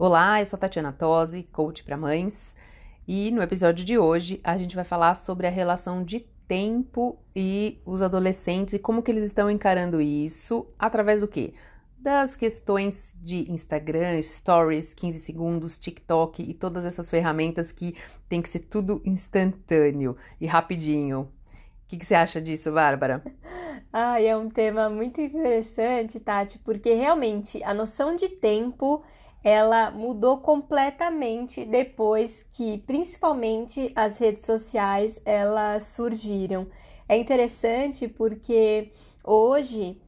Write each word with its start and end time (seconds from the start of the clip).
Olá, 0.00 0.40
eu 0.40 0.46
sou 0.46 0.56
a 0.56 0.60
Tatiana 0.60 0.92
Tosi, 0.92 1.42
coach 1.50 1.82
para 1.82 1.96
mães, 1.96 2.54
e 3.04 3.32
no 3.32 3.42
episódio 3.42 3.84
de 3.84 3.98
hoje 3.98 4.40
a 4.44 4.56
gente 4.56 4.76
vai 4.76 4.84
falar 4.84 5.16
sobre 5.16 5.44
a 5.44 5.50
relação 5.50 6.04
de 6.04 6.20
tempo 6.46 7.18
e 7.34 7.82
os 7.84 8.00
adolescentes 8.00 8.74
e 8.74 8.78
como 8.78 9.02
que 9.02 9.10
eles 9.10 9.24
estão 9.24 9.50
encarando 9.50 10.00
isso 10.00 10.68
através 10.78 11.20
do 11.20 11.26
quê? 11.26 11.52
Das 11.98 12.36
questões 12.36 13.12
de 13.20 13.50
Instagram, 13.50 14.22
Stories, 14.22 14.94
15 14.94 15.18
segundos, 15.18 15.76
TikTok 15.76 16.48
e 16.48 16.54
todas 16.54 16.84
essas 16.84 17.10
ferramentas 17.10 17.72
que 17.72 17.96
tem 18.28 18.40
que 18.40 18.48
ser 18.48 18.60
tudo 18.60 19.02
instantâneo 19.04 20.16
e 20.40 20.46
rapidinho. 20.46 21.22
O 21.22 21.88
que, 21.88 21.96
que 21.96 22.06
você 22.06 22.14
acha 22.14 22.40
disso, 22.40 22.70
Bárbara? 22.70 23.20
Ah, 23.90 24.20
é 24.20 24.36
um 24.36 24.50
tema 24.50 24.90
muito 24.90 25.18
interessante, 25.18 26.20
Tati, 26.20 26.58
porque 26.58 26.92
realmente 26.92 27.62
a 27.64 27.72
noção 27.72 28.16
de 28.16 28.28
tempo 28.28 29.02
ela 29.48 29.90
mudou 29.90 30.38
completamente 30.38 31.64
depois 31.64 32.44
que, 32.50 32.78
principalmente, 32.86 33.90
as 33.96 34.18
redes 34.18 34.44
sociais 34.44 35.20
elas 35.24 35.86
surgiram. 35.86 36.66
É 37.08 37.16
interessante 37.16 38.06
porque 38.06 38.92
hoje 39.24 39.98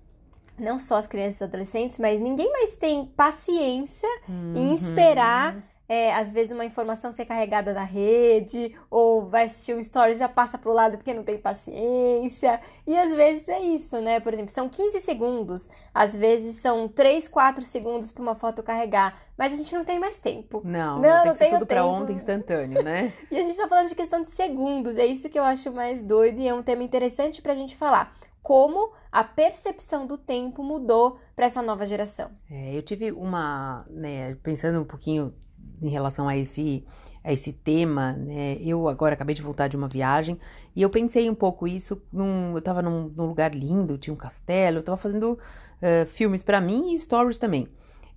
não 0.59 0.79
só 0.79 0.97
as 0.97 1.07
crianças 1.07 1.41
e 1.41 1.45
adolescentes, 1.45 1.99
mas 1.99 2.21
ninguém 2.21 2.53
mais 2.53 2.77
tem 2.77 3.07
paciência 3.07 4.09
uhum. 4.29 4.55
em 4.57 4.75
esperar 4.75 5.70
é, 5.91 6.15
às 6.15 6.31
vezes 6.31 6.53
uma 6.53 6.65
informação 6.65 7.11
ser 7.11 7.25
carregada 7.25 7.75
da 7.75 7.83
rede, 7.83 8.77
ou 8.89 9.27
vai 9.27 9.47
assistir 9.47 9.75
um 9.75 9.81
story 9.81 10.15
já 10.15 10.29
passa 10.29 10.57
pro 10.57 10.73
lado 10.73 10.97
porque 10.97 11.13
não 11.13 11.25
tem 11.25 11.37
paciência. 11.37 12.61
E 12.87 12.97
às 12.97 13.13
vezes 13.13 13.49
é 13.49 13.59
isso, 13.59 14.01
né? 14.01 14.21
Por 14.21 14.33
exemplo, 14.33 14.53
são 14.53 14.69
15 14.69 15.01
segundos, 15.01 15.69
às 15.93 16.15
vezes 16.15 16.55
são 16.59 16.87
3, 16.87 17.27
4 17.27 17.65
segundos 17.65 18.13
para 18.13 18.23
uma 18.23 18.37
foto 18.37 18.63
carregar, 18.63 19.21
mas 19.37 19.53
a 19.53 19.57
gente 19.57 19.75
não 19.75 19.85
tem 19.85 19.99
mais 19.99 20.21
tempo. 20.21 20.63
Não, 20.65 21.01
não, 21.01 21.09
não 21.09 21.23
tem 21.25 21.33
que 21.33 21.39
ser 21.39 21.51
tudo 21.51 21.67
para 21.67 21.85
ontem 21.85 22.13
instantâneo, 22.13 22.85
né? 22.85 23.13
e 23.29 23.37
a 23.37 23.43
gente 23.43 23.57
tá 23.57 23.67
falando 23.67 23.89
de 23.89 23.97
questão 23.97 24.23
de 24.23 24.31
segundos, 24.31 24.97
é 24.97 25.07
isso 25.07 25.29
que 25.29 25.41
eu 25.41 25.43
acho 25.43 25.73
mais 25.73 26.05
doido 26.05 26.39
e 26.39 26.47
é 26.47 26.55
um 26.55 26.63
tema 26.63 26.85
interessante 26.85 27.43
pra 27.43 27.53
gente 27.53 27.75
falar 27.75 28.15
como 28.41 28.93
a 29.11 29.25
percepção 29.25 30.07
do 30.07 30.17
tempo 30.17 30.63
mudou 30.63 31.19
para 31.35 31.47
essa 31.47 31.61
nova 31.61 31.85
geração. 31.85 32.31
É, 32.49 32.77
eu 32.77 32.83
tive 32.83 33.11
uma, 33.11 33.85
né, 33.91 34.37
pensando 34.37 34.81
um 34.81 34.85
pouquinho 34.85 35.35
em 35.83 35.89
relação 35.89 36.29
a 36.29 36.37
esse 36.37 36.85
a 37.23 37.33
esse 37.33 37.53
tema, 37.53 38.13
né? 38.13 38.57
Eu 38.61 38.89
agora 38.89 39.13
acabei 39.15 39.35
de 39.35 39.43
voltar 39.43 39.69
de 39.69 39.77
uma 39.77 39.89
viagem 39.89 40.39
e 40.75 40.81
eu 40.81 40.89
pensei 40.89 41.29
um 41.29 41.35
pouco 41.35 41.69
isso. 41.69 42.01
Num, 42.13 42.55
eu 42.55 42.63
tava 42.63 42.81
num, 42.81 43.13
num 43.15 43.27
lugar 43.27 43.55
lindo, 43.55 43.99
tinha 43.99 44.15
um 44.15 44.17
castelo, 44.17 44.79
eu 44.79 44.83
tava 44.83 44.97
fazendo 44.97 45.33
uh, 45.33 46.07
filmes 46.07 46.43
para 46.43 46.61
mim 46.61 46.95
e 46.95 46.99
stories 46.99 47.37
também. 47.37 47.69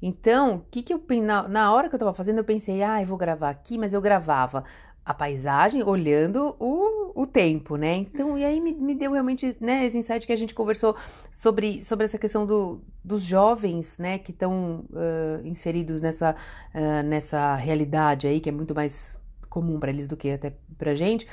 Então, 0.01 0.65
que 0.69 0.83
que 0.83 0.93
eu 0.93 1.01
na, 1.21 1.47
na 1.47 1.73
hora 1.73 1.87
que 1.87 1.95
eu 1.95 1.99
tava 1.99 2.13
fazendo, 2.13 2.39
eu 2.39 2.43
pensei, 2.43 2.83
ah, 2.83 3.01
eu 3.01 3.07
vou 3.07 3.17
gravar 3.17 3.49
aqui, 3.49 3.77
mas 3.77 3.93
eu 3.93 4.01
gravava 4.01 4.65
a 5.05 5.13
paisagem 5.13 5.83
olhando 5.83 6.55
o, 6.59 7.23
o 7.23 7.27
tempo, 7.27 7.75
né? 7.75 7.97
Então, 7.97 8.37
e 8.37 8.45
aí 8.45 8.61
me, 8.61 8.73
me 8.73 8.95
deu 8.95 9.11
realmente, 9.11 9.55
né, 9.59 9.85
esse 9.85 9.97
insight 9.97 10.25
que 10.25 10.31
a 10.31 10.35
gente 10.35 10.53
conversou 10.53 10.95
sobre, 11.31 11.83
sobre 11.83 12.05
essa 12.05 12.17
questão 12.17 12.45
do, 12.45 12.81
dos 13.03 13.21
jovens, 13.21 13.97
né, 13.97 14.17
que 14.17 14.31
estão 14.31 14.85
uh, 14.91 15.45
inseridos 15.45 15.99
nessa, 15.99 16.35
uh, 16.73 17.03
nessa 17.05 17.55
realidade 17.55 18.27
aí, 18.27 18.39
que 18.39 18.47
é 18.47 18.51
muito 18.51 18.73
mais 18.73 19.19
comum 19.49 19.79
para 19.79 19.91
eles 19.91 20.07
do 20.07 20.15
que 20.15 20.31
até 20.31 20.53
pra 20.77 20.95
gente. 20.95 21.27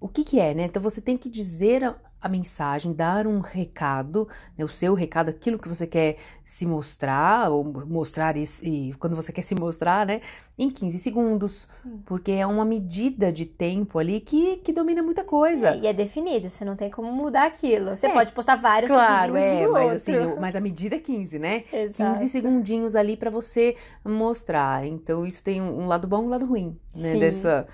O 0.00 0.08
que 0.08 0.24
que 0.24 0.40
é, 0.40 0.52
né? 0.52 0.64
Então, 0.64 0.82
você 0.82 1.00
tem 1.00 1.16
que 1.16 1.30
dizer 1.30 1.84
a 1.84 1.96
mensagem, 2.28 2.92
dar 2.92 3.26
um 3.26 3.40
recado, 3.40 4.28
né, 4.56 4.64
o 4.64 4.68
seu 4.68 4.94
recado, 4.94 5.28
aquilo 5.28 5.58
que 5.58 5.68
você 5.68 5.86
quer 5.86 6.16
se 6.44 6.64
mostrar, 6.64 7.50
ou 7.50 7.64
mostrar 7.64 8.36
isso, 8.36 8.64
e 8.64 8.94
quando 9.00 9.16
você 9.16 9.32
quer 9.32 9.42
se 9.42 9.54
mostrar, 9.54 10.06
né, 10.06 10.20
em 10.58 10.70
15 10.70 10.98
segundos, 10.98 11.68
Sim. 11.82 12.02
porque 12.06 12.32
é 12.32 12.46
uma 12.46 12.64
medida 12.64 13.32
de 13.32 13.44
tempo 13.44 13.98
ali 13.98 14.20
que, 14.20 14.58
que 14.58 14.72
domina 14.72 15.02
muita 15.02 15.24
coisa. 15.24 15.70
É, 15.70 15.78
e 15.80 15.86
é 15.86 15.92
definida, 15.92 16.48
você 16.48 16.64
não 16.64 16.76
tem 16.76 16.90
como 16.90 17.12
mudar 17.12 17.46
aquilo. 17.46 17.96
Você 17.96 18.06
é, 18.06 18.12
pode 18.12 18.32
postar 18.32 18.56
vários 18.56 18.90
claro, 18.90 19.36
é, 19.36 19.66
mas 19.66 19.96
assim, 19.96 20.12
mas 20.40 20.56
a 20.56 20.60
medida 20.60 20.96
é 20.96 20.98
15, 20.98 21.38
né? 21.38 21.64
Exato. 21.72 22.20
15 22.20 22.30
segundinhos 22.30 22.94
ali 22.94 23.16
para 23.16 23.30
você 23.30 23.76
mostrar. 24.04 24.86
Então 24.86 25.26
isso 25.26 25.42
tem 25.42 25.60
um 25.60 25.86
lado 25.86 26.06
bom 26.06 26.22
e 26.22 26.26
um 26.26 26.28
lado 26.30 26.46
ruim, 26.46 26.78
né, 26.94 27.12
Sim. 27.12 27.18
dessa 27.18 27.66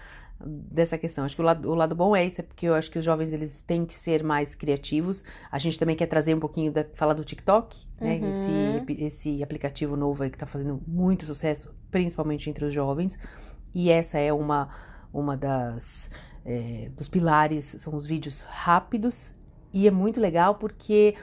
dessa 0.47 0.99
questão. 0.99 1.25
Acho 1.25 1.35
que 1.35 1.43
o 1.43 1.45
lado, 1.45 1.71
o 1.71 1.75
lado 1.75 1.95
bom 1.95 2.15
é 2.15 2.25
isso, 2.25 2.41
é 2.41 2.45
porque 2.45 2.67
eu 2.67 2.75
acho 2.75 2.91
que 2.91 2.99
os 2.99 3.05
jovens 3.05 3.33
eles 3.33 3.63
têm 3.63 3.85
que 3.85 3.95
ser 3.95 4.23
mais 4.23 4.55
criativos. 4.55 5.25
A 5.51 5.59
gente 5.59 5.79
também 5.79 5.97
quer 5.97 6.07
trazer 6.07 6.35
um 6.35 6.41
pouquinho 6.41 6.73
da 6.73 6.85
falar 6.95 7.15
do 7.15 7.25
TikTok, 7.25 7.87
né? 8.01 8.17
Uhum. 8.17 8.85
Esse, 8.87 9.05
esse 9.05 9.43
aplicativo 9.43 9.97
novo 9.97 10.23
aí 10.23 10.31
que 10.31 10.39
tá 10.39 10.47
fazendo 10.47 10.83
muito 10.87 11.25
sucesso, 11.25 11.75
principalmente 11.91 12.49
entre 12.51 12.65
os 12.65 12.75
jovens. 12.75 13.19
E 13.75 13.91
essa 13.91 14.19
é 14.19 14.33
uma, 14.33 14.69
uma 15.13 15.37
das 15.37 16.11
é, 16.45 16.91
dos 16.97 17.09
pilares, 17.09 17.77
são 17.79 17.95
os 17.95 18.07
vídeos 18.07 18.43
rápidos. 18.43 19.33
E 19.73 19.87
é 19.87 19.91
muito 19.91 20.21
legal 20.21 20.57
porque 20.57 21.15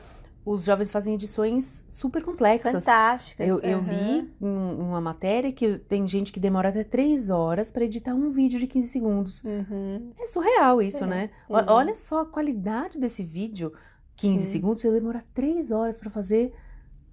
os 0.52 0.66
jovens 0.66 0.92
fazem 0.92 1.14
edições 1.14 1.86
super 1.92 2.24
complexas. 2.24 2.84
Fantásticas. 2.84 3.48
Eu, 3.48 3.60
eu 3.60 3.80
li 3.82 4.28
uma 4.42 5.00
matéria 5.00 5.52
que 5.52 5.78
tem 5.78 6.08
gente 6.08 6.32
que 6.32 6.40
demora 6.40 6.70
até 6.70 6.84
três 6.84 7.30
horas 7.30 7.70
para 7.70 7.84
editar 7.84 8.16
um 8.16 8.32
vídeo 8.32 8.60
de 8.60 8.66
15 8.66 8.88
segundos. 8.88 9.44
Uhum. 9.44 10.12
É 10.20 10.26
surreal 10.26 10.82
isso, 10.82 11.04
é, 11.04 11.08
né? 11.08 11.30
Olha 11.48 11.96
só 11.96 12.22
a 12.22 12.26
qualidade 12.26 12.98
desse 12.98 13.24
vídeo. 13.24 13.72
15 14.16 14.44
uhum. 14.44 14.52
segundos, 14.52 14.82
você 14.82 14.92
demora 14.92 15.24
três 15.36 15.70
horas 15.70 16.00
para 16.00 16.10
fazer 16.10 16.52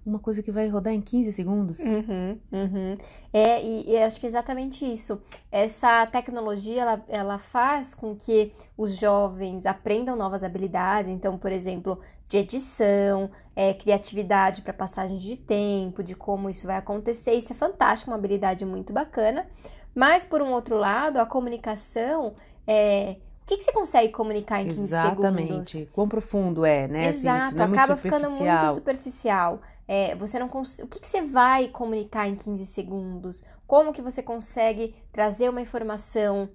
uma 0.03 0.17
coisa 0.19 0.41
que 0.41 0.51
vai 0.51 0.67
rodar 0.67 0.93
em 0.93 1.01
15 1.01 1.31
segundos. 1.33 1.79
Uhum, 1.79 2.39
uhum. 2.51 2.97
É, 3.31 3.63
e, 3.63 3.91
e, 3.91 3.97
acho 3.97 4.19
que 4.19 4.25
é 4.25 4.29
exatamente 4.29 4.89
isso. 4.89 5.21
Essa 5.51 6.07
tecnologia, 6.07 6.81
ela, 6.81 7.05
ela 7.07 7.37
faz 7.37 7.93
com 7.93 8.15
que 8.15 8.51
os 8.77 8.95
jovens 8.95 9.65
aprendam 9.65 10.15
novas 10.15 10.43
habilidades. 10.43 11.11
Então, 11.11 11.37
por 11.37 11.51
exemplo, 11.51 11.99
de 12.29 12.37
edição, 12.37 13.29
é, 13.55 13.73
criatividade 13.73 14.61
para 14.61 14.73
passagem 14.73 15.17
de 15.17 15.35
tempo, 15.35 16.03
de 16.03 16.15
como 16.15 16.49
isso 16.49 16.67
vai 16.67 16.77
acontecer. 16.77 17.33
Isso 17.33 17.53
é 17.53 17.55
fantástico, 17.55 18.11
uma 18.11 18.17
habilidade 18.17 18.65
muito 18.65 18.91
bacana. 18.93 19.47
Mas, 19.95 20.23
por 20.23 20.41
um 20.41 20.51
outro 20.51 20.77
lado, 20.77 21.19
a 21.19 21.25
comunicação 21.25 22.35
é, 22.67 23.15
o 23.43 23.47
que, 23.47 23.57
que, 23.57 23.63
você 23.63 23.71
consegue 23.71 24.11
comunicar 24.11 24.61
em 24.61 24.67
15 24.67 24.81
Exatamente. 24.81 25.15
segundos? 25.15 25.69
Exatamente. 25.69 25.91
Quão 25.93 26.09
profundo 26.09 26.65
é, 26.65 26.85
né? 26.85 27.07
Exato, 27.07 27.55
assim, 27.55 27.73
é 27.73 27.77
acaba 27.77 27.95
ficando 27.95 28.29
muito 28.29 28.73
superficial. 28.73 29.61
É, 29.87 30.15
você 30.15 30.37
não 30.37 30.49
cons... 30.49 30.79
O 30.79 30.87
que, 30.87 30.99
que, 30.99 31.07
você 31.07 31.21
vai 31.21 31.69
comunicar 31.69 32.27
em 32.27 32.35
15 32.35 32.65
segundos? 32.65 33.45
Como 33.65 33.93
que 33.93 34.01
você 34.01 34.21
consegue 34.21 34.93
trazer 35.13 35.47
uma 35.49 35.61
informação 35.61 36.49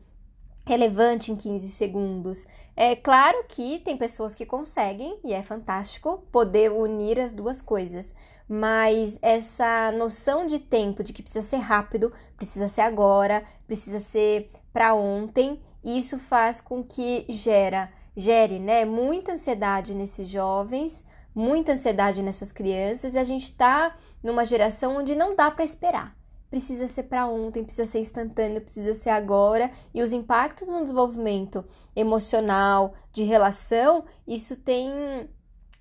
relevante 0.65 1.33
em 1.33 1.37
15 1.37 1.69
segundos? 1.69 2.47
É 2.75 2.97
claro 2.97 3.45
que 3.49 3.81
tem 3.81 3.97
pessoas 3.97 4.35
que 4.35 4.47
conseguem, 4.47 5.19
e 5.25 5.33
é 5.33 5.43
fantástico, 5.43 6.27
poder 6.33 6.73
unir 6.73 7.21
as 7.21 7.33
duas 7.33 7.61
coisas. 7.61 8.15
Mas 8.49 9.19
essa 9.23 9.93
noção 9.93 10.47
de 10.47 10.59
tempo, 10.59 11.03
de 11.03 11.13
que 11.13 11.23
precisa 11.23 11.47
ser 11.47 11.59
rápido, 11.59 12.13
precisa 12.37 12.69
ser 12.69 12.83
agora, 12.83 13.45
precisa 13.67 13.99
ser 13.99 14.51
para 14.73 14.95
ontem, 14.95 15.61
isso 15.85 16.19
faz 16.19 16.61
com 16.61 16.83
que 16.83 17.27
gera, 17.29 17.91
gere 18.17 18.59
né, 18.59 18.85
muita 18.85 19.33
ansiedade 19.33 19.95
nesses 19.95 20.29
jovens, 20.29 21.05
muita 21.35 21.73
ansiedade 21.73 22.23
nessas 22.23 22.53
crianças 22.53 23.15
e 23.15 23.19
a 23.19 23.25
gente 23.25 23.45
está 23.45 23.97
numa 24.23 24.45
geração 24.45 24.97
onde 24.97 25.15
não 25.15 25.35
dá 25.35 25.51
para 25.51 25.65
esperar. 25.65 26.17
Precisa 26.53 26.87
ser 26.87 27.05
para 27.05 27.27
ontem, 27.27 27.65
precisa 27.65 27.87
ser 27.87 28.01
instantâneo, 28.01 28.61
precisa 28.61 28.93
ser 28.93 29.09
agora 29.09 29.71
e 29.95 30.03
os 30.03 30.13
impactos 30.13 30.69
no 30.69 30.83
desenvolvimento 30.83 31.65
emocional, 31.97 32.93
de 33.11 33.25
relação, 33.25 34.05
isso 34.29 34.55
tem 34.57 35.31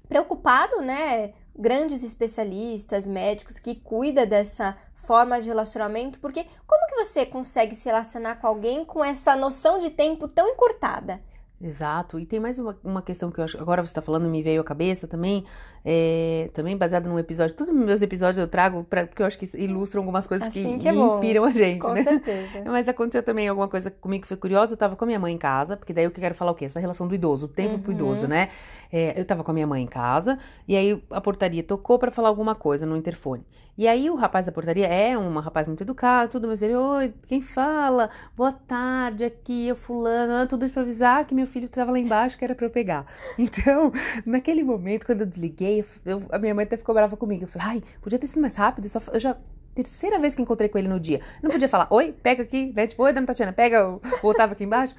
preocupado, 0.07 0.81
né, 0.81 1.33
grandes 1.53 2.05
especialistas, 2.05 3.05
médicos 3.05 3.59
que 3.59 3.75
cuidam 3.75 4.25
dessa 4.25 4.77
forma 4.95 5.41
de 5.41 5.49
relacionamento, 5.49 6.21
porque 6.21 6.45
como 6.65 6.87
que 6.87 7.03
você 7.03 7.25
consegue 7.25 7.75
se 7.75 7.89
relacionar 7.89 8.37
com 8.37 8.47
alguém 8.47 8.85
com 8.85 9.03
essa 9.03 9.35
noção 9.35 9.77
de 9.77 9.89
tempo 9.89 10.25
tão 10.25 10.47
encurtada? 10.47 11.21
Exato. 11.63 12.19
E 12.19 12.25
tem 12.25 12.39
mais 12.39 12.57
uma, 12.57 12.77
uma 12.83 13.01
questão 13.01 13.29
que 13.29 13.39
eu 13.39 13.43
acho, 13.43 13.57
agora 13.59 13.81
você 13.81 13.91
está 13.91 14.01
falando, 14.01 14.27
me 14.27 14.41
veio 14.41 14.61
à 14.61 14.63
cabeça 14.63 15.07
também, 15.07 15.45
é, 15.85 16.49
também 16.53 16.75
baseado 16.75 17.07
num 17.07 17.19
episódio. 17.19 17.55
Todos 17.55 17.73
os 17.73 17.79
meus 17.79 18.01
episódios 18.01 18.37
eu 18.37 18.47
trago 18.47 18.83
pra, 18.83 19.05
porque 19.05 19.21
eu 19.21 19.25
acho 19.27 19.37
que 19.37 19.45
ilustram 19.57 20.01
algumas 20.01 20.25
coisas 20.25 20.47
Assim 20.47 20.77
que, 20.77 20.79
que 20.79 20.87
é 20.87 20.93
inspiram 20.95 21.45
a 21.45 21.51
gente, 21.51 21.81
Com 21.81 21.93
né? 21.93 22.03
certeza. 22.03 22.63
Mas 22.65 22.87
aconteceu 22.87 23.21
também 23.21 23.47
alguma 23.47 23.67
coisa 23.67 23.91
comigo 23.91 24.23
que 24.23 24.27
foi 24.27 24.37
curiosa. 24.37 24.73
Eu 24.73 24.77
tava 24.77 24.95
com 24.95 25.03
a 25.03 25.07
minha 25.07 25.19
mãe 25.19 25.33
em 25.33 25.37
casa, 25.37 25.77
porque 25.77 25.93
daí 25.93 26.05
eu 26.05 26.11
quero 26.11 26.33
falar 26.35 26.51
o 26.51 26.55
quê? 26.55 26.65
Essa 26.65 26.79
relação 26.79 27.07
do 27.07 27.13
idoso, 27.13 27.45
o 27.45 27.49
tempo 27.49 27.79
pro 27.79 27.91
Uhum. 27.91 27.97
idoso, 27.97 28.27
né? 28.27 28.49
É, 28.91 29.19
eu 29.19 29.23
tava 29.25 29.43
com 29.43 29.51
a 29.51 29.53
minha 29.53 29.67
mãe 29.67 29.83
em 29.83 29.87
casa, 29.87 30.39
e 30.67 30.75
aí 30.75 31.01
a 31.11 31.21
portaria 31.21 31.61
tocou 31.63 31.99
pra 31.99 32.09
falar 32.11 32.29
alguma 32.29 32.55
coisa 32.55 32.85
no 32.85 32.97
interfone. 32.97 33.45
E 33.77 33.87
aí 33.87 34.09
o 34.09 34.15
rapaz 34.15 34.45
da 34.45 34.51
portaria 34.51 34.85
é 34.85 35.17
um 35.17 35.33
rapaz 35.39 35.65
muito 35.65 35.81
educado, 35.81 36.31
tudo, 36.33 36.47
mas 36.47 36.61
ele, 36.61 36.75
oi, 36.75 37.13
quem 37.27 37.41
fala? 37.41 38.09
Boa 38.35 38.51
tarde, 38.51 39.23
aqui 39.23 39.69
é 39.69 39.75
fulano, 39.75 40.33
ah, 40.43 40.45
tudo 40.45 40.65
isso 40.65 40.73
pra 40.73 40.83
avisar 40.83 41.25
que 41.25 41.33
meu 41.33 41.47
filho 41.47 41.67
tava 41.69 41.91
lá 41.91 41.97
embaixo, 41.97 42.37
que 42.37 42.43
era 42.43 42.53
pra 42.53 42.65
eu 42.65 42.69
pegar. 42.69 43.05
Então, 43.39 43.91
naquele 44.25 44.63
momento, 44.63 45.05
quando 45.05 45.21
eu 45.21 45.25
desliguei, 45.25 45.83
eu- 46.05 46.23
a 46.31 46.37
minha 46.37 46.53
mãe 46.53 46.63
até 46.65 46.77
ficou 46.77 46.93
brava 46.93 47.15
comigo. 47.17 47.45
Eu 47.45 47.47
falei, 47.47 47.67
ai, 47.77 47.83
podia 48.01 48.19
ter 48.19 48.27
sido 48.27 48.41
mais 48.41 48.55
rápido, 48.55 48.85
eu 48.85 48.89
só, 48.89 49.01
eu 49.13 49.19
já 49.19 49.35
terceira 49.73 50.19
vez 50.19 50.35
que 50.35 50.41
encontrei 50.41 50.67
com 50.69 50.77
ele 50.77 50.89
no 50.89 50.99
dia. 50.99 51.21
Não 51.41 51.49
podia 51.49 51.69
falar, 51.69 51.87
oi, 51.89 52.11
pega 52.21 52.43
aqui, 52.43 52.73
né? 52.75 52.85
Tipo, 52.87 53.03
oi, 53.03 53.13
dona 53.13 53.25
Tatiana, 53.25 53.53
pega 53.53 53.87
o, 53.89 54.01
o 54.21 54.27
Otávio 54.27 54.53
aqui 54.53 54.65
embaixo. 54.65 54.93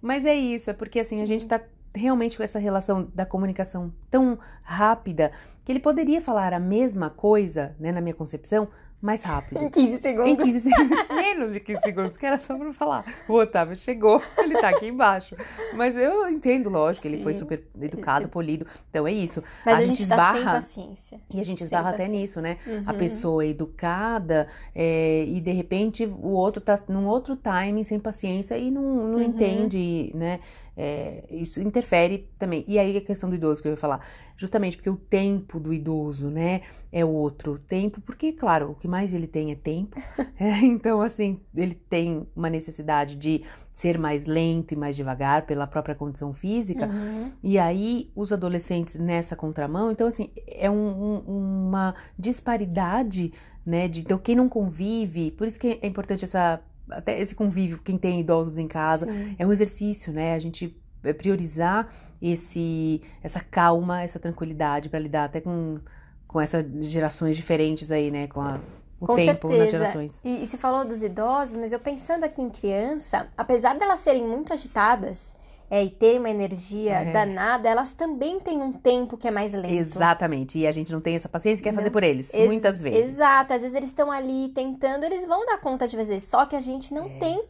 Mas 0.00 0.24
é 0.24 0.34
isso, 0.34 0.70
é 0.70 0.72
porque 0.72 1.00
assim, 1.00 1.20
a 1.22 1.26
gente 1.26 1.46
tá 1.46 1.60
realmente 1.94 2.36
com 2.36 2.42
essa 2.42 2.58
relação 2.58 3.08
da 3.14 3.26
comunicação 3.26 3.92
tão 4.10 4.38
rápida 4.62 5.32
que 5.64 5.70
ele 5.72 5.80
poderia 5.80 6.20
falar 6.20 6.52
a 6.52 6.60
mesma 6.60 7.10
coisa, 7.10 7.74
né, 7.78 7.92
na 7.92 8.00
minha 8.00 8.14
concepção, 8.14 8.68
mais 9.02 9.22
rápido. 9.22 9.62
Em 9.62 9.70
15 9.70 9.98
segundos. 10.02 10.30
Em 10.30 10.36
15 10.36 10.60
segundos, 10.60 10.98
menos 11.08 11.52
de 11.54 11.60
15 11.60 11.80
segundos, 11.80 12.16
que 12.18 12.26
era 12.26 12.38
só 12.38 12.54
pra 12.58 12.70
falar. 12.74 13.02
O 13.26 13.32
Otávio 13.32 13.74
chegou, 13.74 14.22
ele 14.36 14.60
tá 14.60 14.68
aqui 14.68 14.88
embaixo. 14.88 15.34
Mas 15.74 15.96
eu 15.96 16.28
entendo, 16.28 16.68
lógico, 16.68 17.06
ele 17.06 17.22
foi 17.22 17.32
Sim. 17.32 17.38
super 17.38 17.64
educado, 17.80 18.28
polido. 18.28 18.66
Então 18.90 19.06
é 19.06 19.12
isso. 19.12 19.42
Mas 19.64 19.78
a, 19.78 19.80
gente 19.86 20.06
tá 20.06 20.32
sem 20.32 20.40
esbarra. 20.40 20.52
paciência. 20.52 21.20
E 21.32 21.40
a 21.40 21.44
gente 21.44 21.58
Sem 21.60 21.64
esbarra 21.64 21.88
até 21.90 22.04
paciência. 22.04 22.20
nisso, 22.20 22.40
né? 22.42 22.58
A 22.84 22.92
Uhum. 22.92 22.98
pessoa 22.98 23.42
é 23.42 23.48
educada 23.48 24.48
é, 24.74 25.24
e 25.26 25.40
de 25.40 25.52
repente 25.52 26.04
o 26.04 26.28
outro 26.32 26.60
tá 26.60 26.78
num 26.86 27.06
outro 27.06 27.36
timing, 27.36 27.84
sem 27.84 27.98
paciência 27.98 28.58
e 28.58 28.70
não, 28.70 28.82
não 28.82 29.14
Uhum. 29.14 29.22
entende, 29.22 30.12
né? 30.14 30.40
É, 30.76 31.24
isso 31.30 31.58
interfere 31.60 32.28
também. 32.38 32.64
E 32.68 32.78
aí 32.78 32.94
a 32.96 33.00
questão 33.00 33.28
do 33.30 33.34
idoso 33.34 33.60
que 33.62 33.68
eu 33.68 33.72
ia 33.72 33.76
falar, 33.78 34.00
justamente 34.36 34.76
porque 34.76 34.88
o 34.90 34.96
tempo 34.96 35.49
do 35.58 35.72
idoso, 35.72 36.28
né, 36.30 36.60
é 36.92 37.04
outro 37.04 37.58
tempo, 37.58 38.00
porque, 38.00 38.32
claro, 38.32 38.70
o 38.70 38.74
que 38.74 38.86
mais 38.86 39.12
ele 39.12 39.26
tem 39.26 39.50
é 39.50 39.54
tempo. 39.54 40.00
É, 40.38 40.56
então, 40.64 41.02
assim, 41.02 41.38
ele 41.54 41.74
tem 41.74 42.26
uma 42.34 42.48
necessidade 42.48 43.14
de 43.14 43.42
ser 43.74 43.98
mais 43.98 44.24
lento 44.24 44.72
e 44.72 44.76
mais 44.76 44.96
devagar 44.96 45.44
pela 45.44 45.66
própria 45.66 45.94
condição 45.94 46.32
física. 46.32 46.86
Uhum. 46.86 47.30
E 47.42 47.58
aí, 47.58 48.10
os 48.16 48.32
adolescentes 48.32 48.94
nessa 48.98 49.36
contramão, 49.36 49.90
então, 49.90 50.06
assim, 50.08 50.30
é 50.46 50.70
um- 50.70 50.74
um- 51.26 51.66
uma 51.68 51.94
disparidade, 52.18 53.32
né, 53.66 53.86
de 53.86 54.00
então, 54.00 54.16
quem 54.18 54.34
não 54.34 54.48
convive, 54.48 55.30
por 55.32 55.46
isso 55.46 55.60
que 55.60 55.78
é 55.82 55.86
importante 55.86 56.24
essa, 56.24 56.60
até 56.90 57.20
esse 57.20 57.34
convívio, 57.34 57.78
quem 57.84 57.98
tem 57.98 58.18
idosos 58.20 58.56
em 58.56 58.66
casa, 58.66 59.04
Sim. 59.06 59.36
é 59.38 59.46
um 59.46 59.52
exercício, 59.52 60.12
né, 60.12 60.34
a 60.34 60.38
gente 60.38 60.74
priorizar 61.18 61.92
esse, 62.20 63.00
essa 63.22 63.40
calma, 63.40 64.02
essa 64.02 64.18
tranquilidade 64.18 64.88
para 64.88 64.98
lidar 64.98 65.24
até 65.24 65.40
com, 65.40 65.78
com 66.26 66.40
essas 66.40 66.64
gerações 66.82 67.36
diferentes 67.36 67.90
aí, 67.90 68.10
né, 68.10 68.26
com 68.26 68.40
a- 68.40 68.60
o 69.00 69.06
Com 69.06 69.16
tempo 69.16 69.48
nas 69.48 69.56
certeza. 69.56 69.78
gerações. 69.78 70.20
E, 70.22 70.42
e 70.42 70.46
se 70.46 70.58
falou 70.58 70.84
dos 70.84 71.02
idosos, 71.02 71.56
mas 71.56 71.72
eu 71.72 71.80
pensando 71.80 72.22
aqui 72.24 72.42
em 72.42 72.50
criança, 72.50 73.28
apesar 73.36 73.78
delas 73.78 74.00
serem 74.00 74.22
muito 74.26 74.52
agitadas 74.52 75.34
é, 75.70 75.82
e 75.84 75.88
terem 75.88 76.18
uma 76.18 76.28
energia 76.28 76.94
É. 77.00 77.12
danada, 77.12 77.66
elas 77.68 77.94
também 77.94 78.38
têm 78.40 78.60
um 78.60 78.72
tempo 78.72 79.16
que 79.16 79.26
é 79.26 79.30
mais 79.30 79.52
lento. 79.54 79.72
Exatamente, 79.72 80.58
e 80.58 80.66
a 80.66 80.72
gente 80.72 80.92
não 80.92 81.00
tem 81.00 81.14
essa 81.16 81.28
paciência 81.28 81.60
e 81.60 81.64
quer 81.64 81.72
fazer 81.72 81.86
Não. 81.86 81.92
por 81.92 82.02
eles, 82.02 82.28
Ex- 82.34 82.46
muitas 82.46 82.78
vezes. 82.80 83.12
Exato, 83.14 83.54
às 83.54 83.62
vezes 83.62 83.74
eles 83.76 83.88
estão 83.90 84.10
ali 84.10 84.48
tentando, 84.48 85.04
eles 85.04 85.24
vão 85.24 85.46
dar 85.46 85.58
conta 85.58 85.86
de 85.88 85.96
fazer, 85.96 86.20
só 86.20 86.44
que 86.44 86.54
a 86.56 86.60
gente 86.60 86.92
não 86.92 87.06
É. 87.06 87.18
tem. 87.18 87.44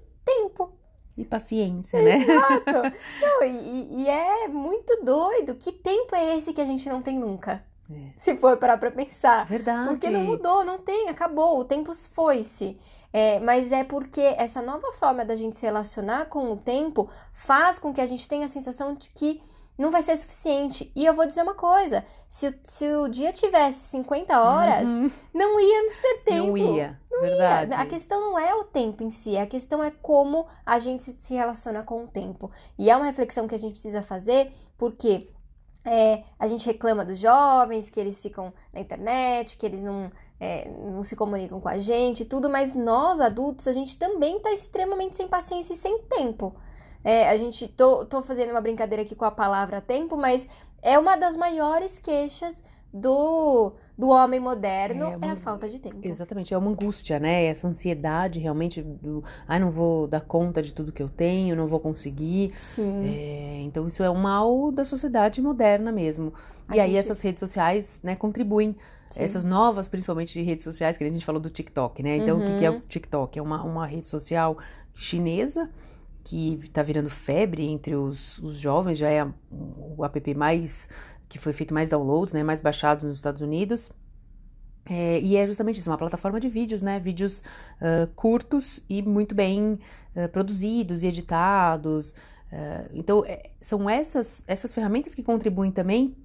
E 1.20 1.24
paciência, 1.24 2.02
né? 2.02 2.16
Exato. 2.22 2.64
Não, 3.20 3.42
e, 3.44 4.02
e- 4.02 4.08
é 4.08 4.48
muito 4.48 5.04
doido. 5.04 5.54
Que 5.54 5.70
tempo 5.70 6.14
é 6.14 6.36
esse 6.36 6.52
que 6.52 6.60
a 6.60 6.64
gente 6.64 6.88
não 6.88 7.02
tem 7.02 7.18
nunca? 7.18 7.62
É. 7.90 8.12
Se 8.18 8.36
for 8.36 8.56
parar 8.56 8.78
pra 8.78 8.90
pensar. 8.90 9.44
Verdade. 9.46 9.88
Porque 9.88 10.08
não 10.08 10.22
mudou, 10.24 10.64
não 10.64 10.78
tem, 10.78 11.08
acabou, 11.08 11.58
o 11.58 11.64
tempo 11.64 11.92
foi-se. 11.94 12.78
É, 13.12 13.40
mas 13.40 13.72
é 13.72 13.82
porque 13.82 14.20
essa 14.20 14.62
nova 14.62 14.92
forma 14.92 15.24
da 15.24 15.34
gente 15.34 15.58
se 15.58 15.66
relacionar 15.66 16.26
com 16.26 16.52
o 16.52 16.56
tempo 16.56 17.10
faz 17.32 17.78
com 17.78 17.92
que 17.92 18.00
a 18.00 18.06
gente 18.06 18.28
tenha 18.28 18.44
a 18.46 18.48
sensação 18.48 18.94
de 18.94 19.10
que 19.10 19.42
não 19.80 19.90
vai 19.90 20.02
ser 20.02 20.16
suficiente. 20.16 20.90
E 20.94 21.04
eu 21.06 21.14
vou 21.14 21.26
dizer 21.26 21.42
uma 21.42 21.54
coisa: 21.54 22.04
se, 22.28 22.48
o- 22.48 22.54
se 22.64 22.86
o 22.94 23.08
dia 23.08 23.32
tivesse 23.32 23.80
50 23.90 24.40
horas, 24.40 24.88
Uhum. 24.90 25.10
não 25.34 25.58
íamos 25.60 25.96
ter 25.98 26.18
tempo. 26.24 26.46
Não 26.48 26.56
ia, 26.56 27.00
verdade. 27.20 27.74
A 27.74 27.86
questão 27.86 28.20
não 28.20 28.38
é 28.38 28.54
o 28.54 28.64
tempo 28.64 29.02
em 29.02 29.10
si, 29.10 29.36
a 29.36 29.46
questão 29.46 29.82
é 29.82 29.90
como 29.90 30.46
a 30.64 30.78
gente 30.78 31.04
se- 31.04 31.12
se 31.14 31.34
relaciona 31.34 31.82
com 31.82 32.04
o 32.04 32.08
tempo. 32.08 32.50
E 32.78 32.90
é 32.90 32.96
uma 32.96 33.06
reflexão 33.06 33.48
que 33.48 33.54
a 33.54 33.58
gente 33.58 33.72
precisa 33.72 34.02
fazer, 34.02 34.52
porque 34.78 35.28
é, 35.84 36.24
a 36.38 36.46
gente 36.46 36.66
reclama 36.66 37.04
dos 37.04 37.16
jovens, 37.18 37.88
que 37.88 37.98
eles 37.98 38.20
ficam 38.20 38.52
na 38.72 38.80
internet, 38.80 39.56
que 39.56 39.64
eles 39.64 39.82
não, 39.82 40.12
é, 40.38 40.68
não 40.68 41.02
se 41.02 41.16
comunicam 41.16 41.58
com 41.58 41.68
a 41.70 41.78
gente 41.78 42.22
e 42.22 42.26
tudo, 42.26 42.50
mas 42.50 42.74
nós 42.74 43.18
adultos, 43.18 43.66
a 43.66 43.72
gente 43.72 43.98
também 43.98 44.36
está 44.36 44.52
extremamente 44.52 45.16
sem 45.16 45.26
paciência 45.26 45.72
e 45.72 45.76
sem 45.76 45.98
tempo. 46.02 46.54
É, 47.04 47.28
a 47.28 47.36
gente, 47.36 47.66
tô, 47.68 48.04
tô 48.04 48.22
fazendo 48.22 48.50
uma 48.50 48.60
brincadeira 48.60 49.02
aqui 49.02 49.14
com 49.14 49.24
a 49.24 49.30
palavra 49.30 49.80
tempo, 49.80 50.16
mas 50.16 50.48
é 50.82 50.98
uma 50.98 51.16
das 51.16 51.36
maiores 51.36 51.98
queixas 51.98 52.62
do, 52.92 53.72
do 53.96 54.08
homem 54.08 54.40
moderno, 54.40 55.04
É 55.06 55.12
é, 55.12 55.16
uma- 55.16 55.32
a 55.32 55.36
falta 55.36 55.68
de 55.68 55.78
tempo. 55.78 55.98
Exatamente, 56.02 56.52
é 56.52 56.58
uma 56.58 56.70
angústia, 56.70 57.18
né? 57.20 57.44
Essa 57.44 57.68
ansiedade 57.68 58.38
realmente 58.40 58.82
do, 58.82 59.22
ai, 59.46 59.58
não 59.60 59.70
vou 59.70 60.06
dar 60.08 60.20
conta 60.20 60.60
de 60.62 60.74
tudo 60.74 60.92
que 60.92 61.02
eu 61.02 61.08
tenho, 61.08 61.54
não 61.56 61.66
vou 61.68 61.80
conseguir. 61.80 62.52
Sim. 62.58 63.02
É, 63.06 63.60
então 63.62 63.86
isso 63.88 64.02
é 64.02 64.10
um 64.10 64.16
mal 64.16 64.72
da 64.72 64.84
sociedade 64.84 65.40
moderna 65.40 65.92
mesmo. 65.92 66.34
A 66.68 66.76
e 66.76 66.80
aí 66.80 66.88
gente- 66.90 66.98
essas 66.98 67.20
redes 67.20 67.40
sociais, 67.40 68.00
né, 68.02 68.14
contribuem. 68.16 68.76
Sim. 69.10 69.22
Essas 69.24 69.44
novas, 69.44 69.88
principalmente 69.88 70.32
de 70.32 70.42
redes 70.42 70.62
sociais, 70.62 70.96
que 70.96 71.02
a 71.02 71.10
gente 71.10 71.24
falou 71.24 71.40
do 71.40 71.50
TikTok, 71.50 72.00
né? 72.02 72.16
Então, 72.16 72.38
o 72.38 72.58
que 72.58 72.64
é 72.64 72.70
Uhum. 72.70 72.76
o 72.76 72.80
TikTok? 72.82 73.36
É 73.38 73.42
uma, 73.42 73.60
uma 73.64 73.84
rede 73.86 74.06
social 74.08 74.56
chinesa 74.94 75.68
que 76.24 76.68
tá 76.72 76.82
virando 76.82 77.10
febre 77.10 77.66
entre 77.66 77.94
os, 77.94 78.38
os 78.38 78.56
jovens, 78.56 78.98
já 78.98 79.08
é 79.10 79.24
o 79.50 80.04
app 80.04 80.34
mais 80.34 80.88
que 81.28 81.38
foi 81.38 81.52
feito 81.52 81.72
mais 81.72 81.88
downloads, 81.88 82.32
né? 82.34 82.42
Mais 82.42 82.60
baixados 82.60 83.04
nos 83.04 83.16
Estados 83.16 83.40
Unidos. 83.40 83.92
É, 84.84 85.20
e 85.20 85.36
é 85.36 85.46
justamente 85.46 85.78
isso, 85.78 85.88
uma 85.90 85.98
plataforma 85.98 86.40
de 86.40 86.48
vídeos, 86.48 86.82
né? 86.82 86.98
Vídeos 86.98 87.42
ah, 87.80 88.08
curtos 88.16 88.80
e 88.88 89.02
muito 89.02 89.34
bem 89.34 89.78
ah, 90.16 90.28
produzidos 90.28 91.02
e 91.02 91.06
editados. 91.06 92.14
Ah, 92.52 92.86
então, 92.92 93.24
é- 93.24 93.50
são 93.60 93.88
essas, 93.88 94.42
essas 94.46 94.72
ferramentas 94.72 95.14
que 95.14 95.22
contribuem 95.22 95.70
também 95.70 96.16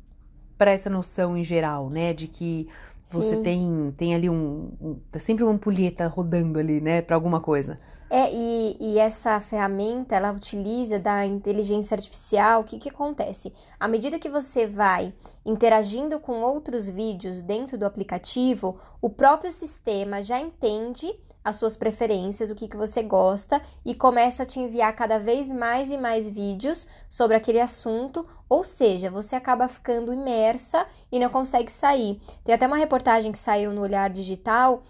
para 0.58 0.72
essa 0.72 0.90
noção 0.90 1.38
em 1.38 1.44
geral, 1.44 1.90
né? 1.90 2.14
De 2.14 2.28
que 2.28 2.68
você 3.08 3.36
Sim. 3.36 3.44
tem, 3.44 3.94
tem 3.98 4.16
ali 4.16 4.30
um, 4.30 4.72
um- 4.82 5.00
Tá 5.12 5.20
sempre 5.20 5.44
uma 5.44 5.54
ampulheta 5.54 6.08
rodando 6.08 6.58
ali, 6.60 6.82
né? 6.82 7.02
Para 7.02 7.16
alguma 7.16 7.40
coisa. 7.42 7.80
É, 8.10 8.32
e, 8.32 8.78
e 8.80 9.00
essa 9.00 9.40
ferramenta, 9.40 10.16
ela 10.16 10.32
utiliza 10.32 11.00
da 11.00 11.26
inteligência 11.26 11.96
artificial, 11.96 12.62
o 12.62 12.64
que 12.64 12.78
que 12.78 12.90
acontece? 12.90 13.54
À 13.80 13.88
medida 13.88 14.20
que 14.20 14.30
você 14.30 14.68
vai 14.68 15.14
interagindo 15.46 16.20
com 16.20 16.42
outros 16.42 16.88
vídeos 16.88 17.42
dentro 17.42 17.78
do 17.78 17.86
aplicativo, 17.86 18.80
o 19.02 19.10
próprio 19.10 19.52
sistema 19.52 20.22
já 20.22 20.40
entende 20.40 21.14
as 21.44 21.58
suas 21.58 21.78
preferências, 21.78 22.50
o 22.50 22.56
que 22.56 22.68
que 22.68 22.76
você 22.76 23.04
gosta 23.04 23.62
e 23.86 23.94
começa 23.94 24.42
a 24.42 24.46
te 24.48 24.60
enviar 24.60 24.96
cada 24.96 25.20
vez 25.20 25.52
mais 25.52 25.92
e 25.92 25.98
mais 25.98 26.28
vídeos 26.28 26.88
sobre 27.08 27.38
aquele 27.38 27.60
assunto, 27.60 28.26
ou 28.50 28.64
seja, 28.64 29.12
você 29.12 29.36
acaba 29.36 29.68
ficando 29.68 30.12
imersa 30.12 30.88
e 31.12 31.20
não 31.20 31.30
consegue 31.30 31.72
sair. 31.72 32.20
Tem 32.44 32.56
até 32.56 32.66
uma 32.66 32.78
reportagem 32.78 33.32
que 33.32 33.38
saiu 33.38 33.72
no 33.72 33.82
Olhar 33.82 34.10
Digital 34.10 34.82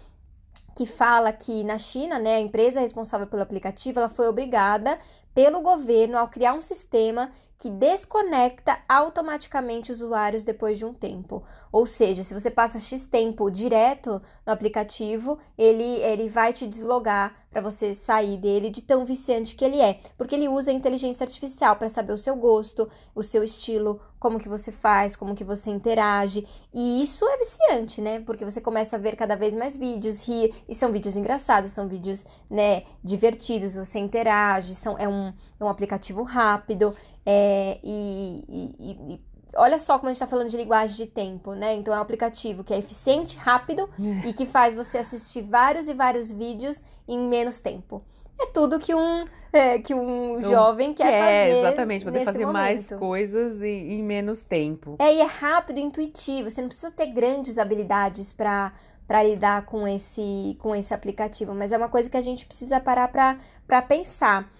que 0.76 0.84
fala 0.84 1.32
que 1.32 1.64
na 1.64 1.78
China, 1.78 2.18
né, 2.18 2.36
a 2.36 2.40
empresa 2.40 2.80
responsável 2.80 3.26
pelo 3.26 3.42
aplicativo, 3.42 3.98
ela 3.98 4.10
foi 4.10 4.28
obrigada 4.28 4.98
pelo 5.34 5.62
governo 5.62 6.18
ao 6.18 6.28
criar 6.28 6.52
um 6.52 6.60
sistema 6.60 7.32
que 7.56 7.70
desconecta 7.70 8.78
automaticamente 8.86 9.90
usuários 9.90 10.44
depois 10.44 10.76
de 10.76 10.84
um 10.84 10.92
tempo. 10.92 11.42
Ou 11.72 11.86
seja, 11.86 12.22
se 12.22 12.34
você 12.34 12.50
passa 12.50 12.78
X 12.78 13.06
tempo 13.06 13.50
direto 13.50 14.20
no 14.46 14.52
aplicativo, 14.52 15.38
ele, 15.56 15.82
ele 16.02 16.28
vai 16.28 16.52
te 16.52 16.66
deslogar 16.66 17.45
para 17.56 17.62
você 17.62 17.94
sair 17.94 18.36
dele 18.36 18.68
de 18.68 18.82
tão 18.82 19.06
viciante 19.06 19.56
que 19.56 19.64
ele 19.64 19.80
é, 19.80 19.98
porque 20.18 20.34
ele 20.34 20.46
usa 20.46 20.70
a 20.70 20.74
inteligência 20.74 21.24
artificial 21.24 21.74
para 21.76 21.88
saber 21.88 22.12
o 22.12 22.18
seu 22.18 22.36
gosto, 22.36 22.86
o 23.14 23.22
seu 23.22 23.42
estilo, 23.42 23.98
como 24.18 24.38
que 24.38 24.46
você 24.46 24.70
faz, 24.70 25.16
como 25.16 25.34
que 25.34 25.42
você 25.42 25.70
interage, 25.70 26.46
e 26.70 27.02
isso 27.02 27.24
é 27.26 27.38
viciante, 27.38 28.02
né? 28.02 28.20
Porque 28.20 28.44
você 28.44 28.60
começa 28.60 28.96
a 28.96 28.98
ver 28.98 29.16
cada 29.16 29.34
vez 29.34 29.54
mais 29.54 29.74
vídeos, 29.74 30.20
rir, 30.28 30.54
e 30.68 30.74
são 30.74 30.92
vídeos 30.92 31.16
engraçados, 31.16 31.70
são 31.70 31.88
vídeos, 31.88 32.26
né, 32.50 32.82
divertidos, 33.02 33.74
você 33.74 33.98
interage, 33.98 34.74
são, 34.74 34.98
é, 34.98 35.08
um, 35.08 35.32
é 35.58 35.64
um 35.64 35.68
aplicativo 35.68 36.24
rápido, 36.24 36.94
é, 37.24 37.80
e, 37.82 38.44
e, 38.78 39.14
e 39.14 39.20
olha 39.54 39.78
só 39.78 39.98
como 39.98 40.08
a 40.08 40.12
gente 40.12 40.16
está 40.16 40.26
falando 40.26 40.48
de 40.48 40.56
linguagem 40.56 40.96
de 40.96 41.06
tempo, 41.06 41.54
né? 41.54 41.74
Então 41.74 41.94
é 41.94 41.98
um 41.98 42.02
aplicativo 42.02 42.64
que 42.64 42.72
é 42.72 42.78
eficiente, 42.78 43.36
rápido 43.36 43.88
é. 43.98 44.28
e 44.28 44.32
que 44.32 44.46
faz 44.46 44.74
você 44.74 44.98
assistir 44.98 45.42
vários 45.42 45.88
e 45.88 45.94
vários 45.94 46.30
vídeos 46.30 46.82
em 47.06 47.18
menos 47.28 47.60
tempo. 47.60 48.02
É 48.38 48.46
tudo 48.46 48.78
que 48.78 48.94
um, 48.94 49.26
é, 49.52 49.78
que 49.78 49.94
um 49.94 50.42
jovem 50.42 50.92
quer 50.92 51.12
é, 51.12 51.20
fazer. 51.20 51.58
Exatamente, 51.58 52.04
poder 52.04 52.24
fazer 52.24 52.38
momento. 52.40 52.52
mais 52.52 52.88
coisas 52.90 53.62
em, 53.62 53.92
em, 53.92 54.02
menos 54.02 54.42
tempo. 54.42 54.96
É, 54.98 55.14
e 55.14 55.20
é 55.20 55.24
rápido 55.24 55.78
e 55.78 55.82
intuitivo. 55.82 56.50
Você 56.50 56.60
não 56.60 56.68
precisa 56.68 56.90
ter 56.90 57.06
grandes 57.06 57.58
habilidades 57.58 58.32
para 58.32 58.72
para 59.06 59.22
lidar 59.22 59.66
com 59.66 59.86
esse, 59.86 60.56
com 60.58 60.74
esse 60.74 60.92
aplicativo, 60.92 61.54
mas 61.54 61.70
é 61.70 61.76
uma 61.76 61.88
coisa 61.88 62.10
que 62.10 62.16
a 62.16 62.20
gente 62.20 62.44
precisa 62.44 62.80
parar 62.80 63.06
para 63.08 63.82
pensar. 63.82 64.50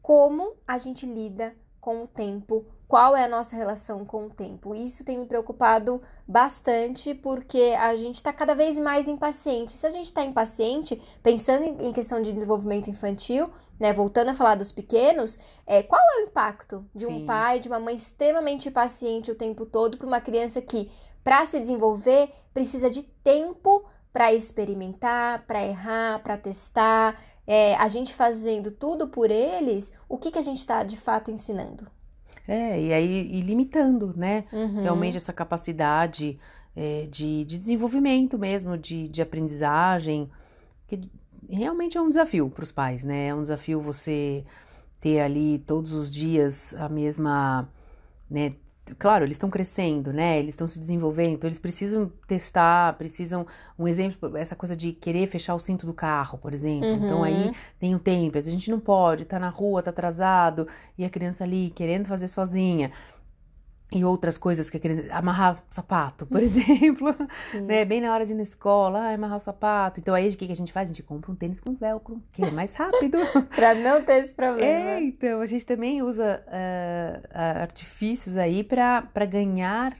Como 0.00 0.54
a 0.66 0.78
gente 0.78 1.04
lida 1.04 1.54
com 1.78 2.04
o 2.04 2.06
tempo 2.06 2.64
qual 2.92 3.16
é 3.16 3.24
a 3.24 3.28
nossa 3.28 3.56
relação 3.56 4.04
com 4.04 4.26
o 4.26 4.28
tempo. 4.28 4.74
Isso 4.74 5.02
tem 5.02 5.18
me 5.18 5.24
preocupado 5.24 6.02
bastante 6.28 7.14
porque 7.14 7.74
a 7.80 7.96
gente 7.96 8.16
está 8.16 8.34
cada 8.34 8.54
vez 8.54 8.78
mais 8.78 9.08
impaciente. 9.08 9.72
Se 9.72 9.86
a 9.86 9.90
gente 9.90 10.04
está 10.04 10.22
impaciente, 10.22 11.02
pensando 11.22 11.64
em 11.64 11.90
questão 11.90 12.20
de 12.20 12.30
desenvolvimento 12.34 12.90
infantil, 12.90 13.48
né, 13.80 13.94
voltando 13.94 14.28
a 14.28 14.34
falar 14.34 14.56
dos 14.56 14.72
pequenos, 14.72 15.40
é, 15.66 15.82
qual 15.82 16.02
é 16.02 16.20
o 16.20 16.26
impacto 16.26 16.84
de 16.94 17.06
um 17.06 17.20
Sim. 17.20 17.24
pai, 17.24 17.60
de 17.60 17.68
uma 17.68 17.80
mãe 17.80 17.94
extremamente 17.94 18.68
impaciente 18.68 19.30
o 19.30 19.36
tempo 19.36 19.64
todo 19.64 19.96
para 19.96 20.06
uma 20.06 20.20
criança 20.20 20.60
que, 20.60 20.92
para 21.24 21.46
se 21.46 21.58
desenvolver, 21.58 22.30
precisa 22.52 22.90
de 22.90 23.04
tempo 23.04 23.86
para 24.12 24.34
experimentar, 24.34 25.46
para 25.46 25.64
errar, 25.64 26.22
para 26.22 26.36
testar. 26.36 27.18
É, 27.46 27.74
a 27.76 27.88
gente 27.88 28.12
fazendo 28.12 28.70
tudo 28.70 29.08
por 29.08 29.30
eles, 29.30 29.94
o 30.10 30.18
que, 30.18 30.30
que 30.30 30.38
a 30.38 30.42
gente 30.42 30.58
está 30.58 30.84
de 30.84 30.98
fato 30.98 31.30
ensinando? 31.30 31.90
É, 32.46 32.80
e 32.80 32.92
aí 32.92 33.28
e 33.30 33.40
limitando, 33.40 34.12
né? 34.16 34.44
Uhum. 34.52 34.82
Realmente 34.82 35.16
essa 35.16 35.32
capacidade 35.32 36.38
é, 36.74 37.06
de, 37.10 37.44
de 37.44 37.58
desenvolvimento 37.58 38.38
mesmo, 38.38 38.76
de, 38.76 39.08
de 39.08 39.22
aprendizagem, 39.22 40.28
que 40.88 41.00
realmente 41.48 41.96
é 41.96 42.00
um 42.00 42.08
desafio 42.08 42.48
para 42.50 42.64
os 42.64 42.72
pais, 42.72 43.04
né? 43.04 43.28
É 43.28 43.34
um 43.34 43.42
desafio 43.42 43.80
você 43.80 44.44
ter 45.00 45.20
ali 45.20 45.58
todos 45.58 45.92
os 45.92 46.12
dias 46.12 46.74
a 46.74 46.88
mesma, 46.88 47.68
né, 48.30 48.54
claro, 48.98 49.24
eles 49.24 49.36
estão 49.36 49.48
crescendo, 49.48 50.12
né? 50.12 50.38
Eles 50.38 50.50
estão 50.50 50.66
se 50.66 50.78
desenvolvendo, 50.78 51.34
então 51.34 51.48
eles 51.48 51.58
precisam 51.58 52.10
testar, 52.26 52.94
precisam 52.98 53.46
um 53.78 53.86
exemplo, 53.86 54.36
essa 54.36 54.56
coisa 54.56 54.76
de 54.76 54.92
querer 54.92 55.26
fechar 55.28 55.54
o 55.54 55.60
cinto 55.60 55.86
do 55.86 55.94
carro, 55.94 56.38
por 56.38 56.52
exemplo. 56.52 56.88
Uhum. 56.88 57.04
Então 57.04 57.22
aí 57.22 57.52
tem 57.78 57.94
o 57.94 57.98
tempo, 57.98 58.36
a 58.36 58.40
gente 58.40 58.70
não 58.70 58.80
pode, 58.80 59.24
tá 59.24 59.38
na 59.38 59.48
rua, 59.48 59.82
tá 59.82 59.90
atrasado, 59.90 60.66
e 60.98 61.04
a 61.04 61.10
criança 61.10 61.44
ali 61.44 61.70
querendo 61.74 62.06
fazer 62.06 62.28
sozinha 62.28 62.90
e 63.92 64.04
outras 64.04 64.38
coisas 64.38 64.70
que 64.70 64.78
querem 64.78 65.10
amarrar 65.10 65.62
sapato, 65.70 66.26
por 66.26 66.40
exemplo, 66.42 67.14
né? 67.66 67.84
Bem 67.84 68.00
na 68.00 68.12
hora 68.12 68.26
de 68.26 68.32
ir 68.32 68.36
na 68.36 68.42
escola, 68.42 69.00
ah, 69.00 69.14
amarrar 69.14 69.36
o 69.36 69.40
sapato. 69.40 70.00
Então 70.00 70.14
aí 70.14 70.28
o 70.28 70.36
que, 70.36 70.46
que 70.46 70.52
a 70.52 70.56
gente 70.56 70.72
faz? 70.72 70.88
A 70.88 70.92
gente 70.92 71.02
compra 71.02 71.30
um 71.30 71.34
tênis 71.34 71.60
com 71.60 71.74
velcro, 71.74 72.22
que 72.32 72.44
é 72.44 72.50
mais 72.50 72.74
rápido. 72.74 73.18
para 73.54 73.74
não 73.74 74.02
ter 74.02 74.18
esse 74.18 74.32
problema. 74.32 74.90
É, 74.90 75.02
então 75.02 75.40
a 75.40 75.46
gente 75.46 75.66
também 75.66 76.02
usa 76.02 76.42
uh, 76.46 77.62
artifícios 77.62 78.36
aí 78.36 78.64
para 78.64 79.26
ganhar 79.26 79.96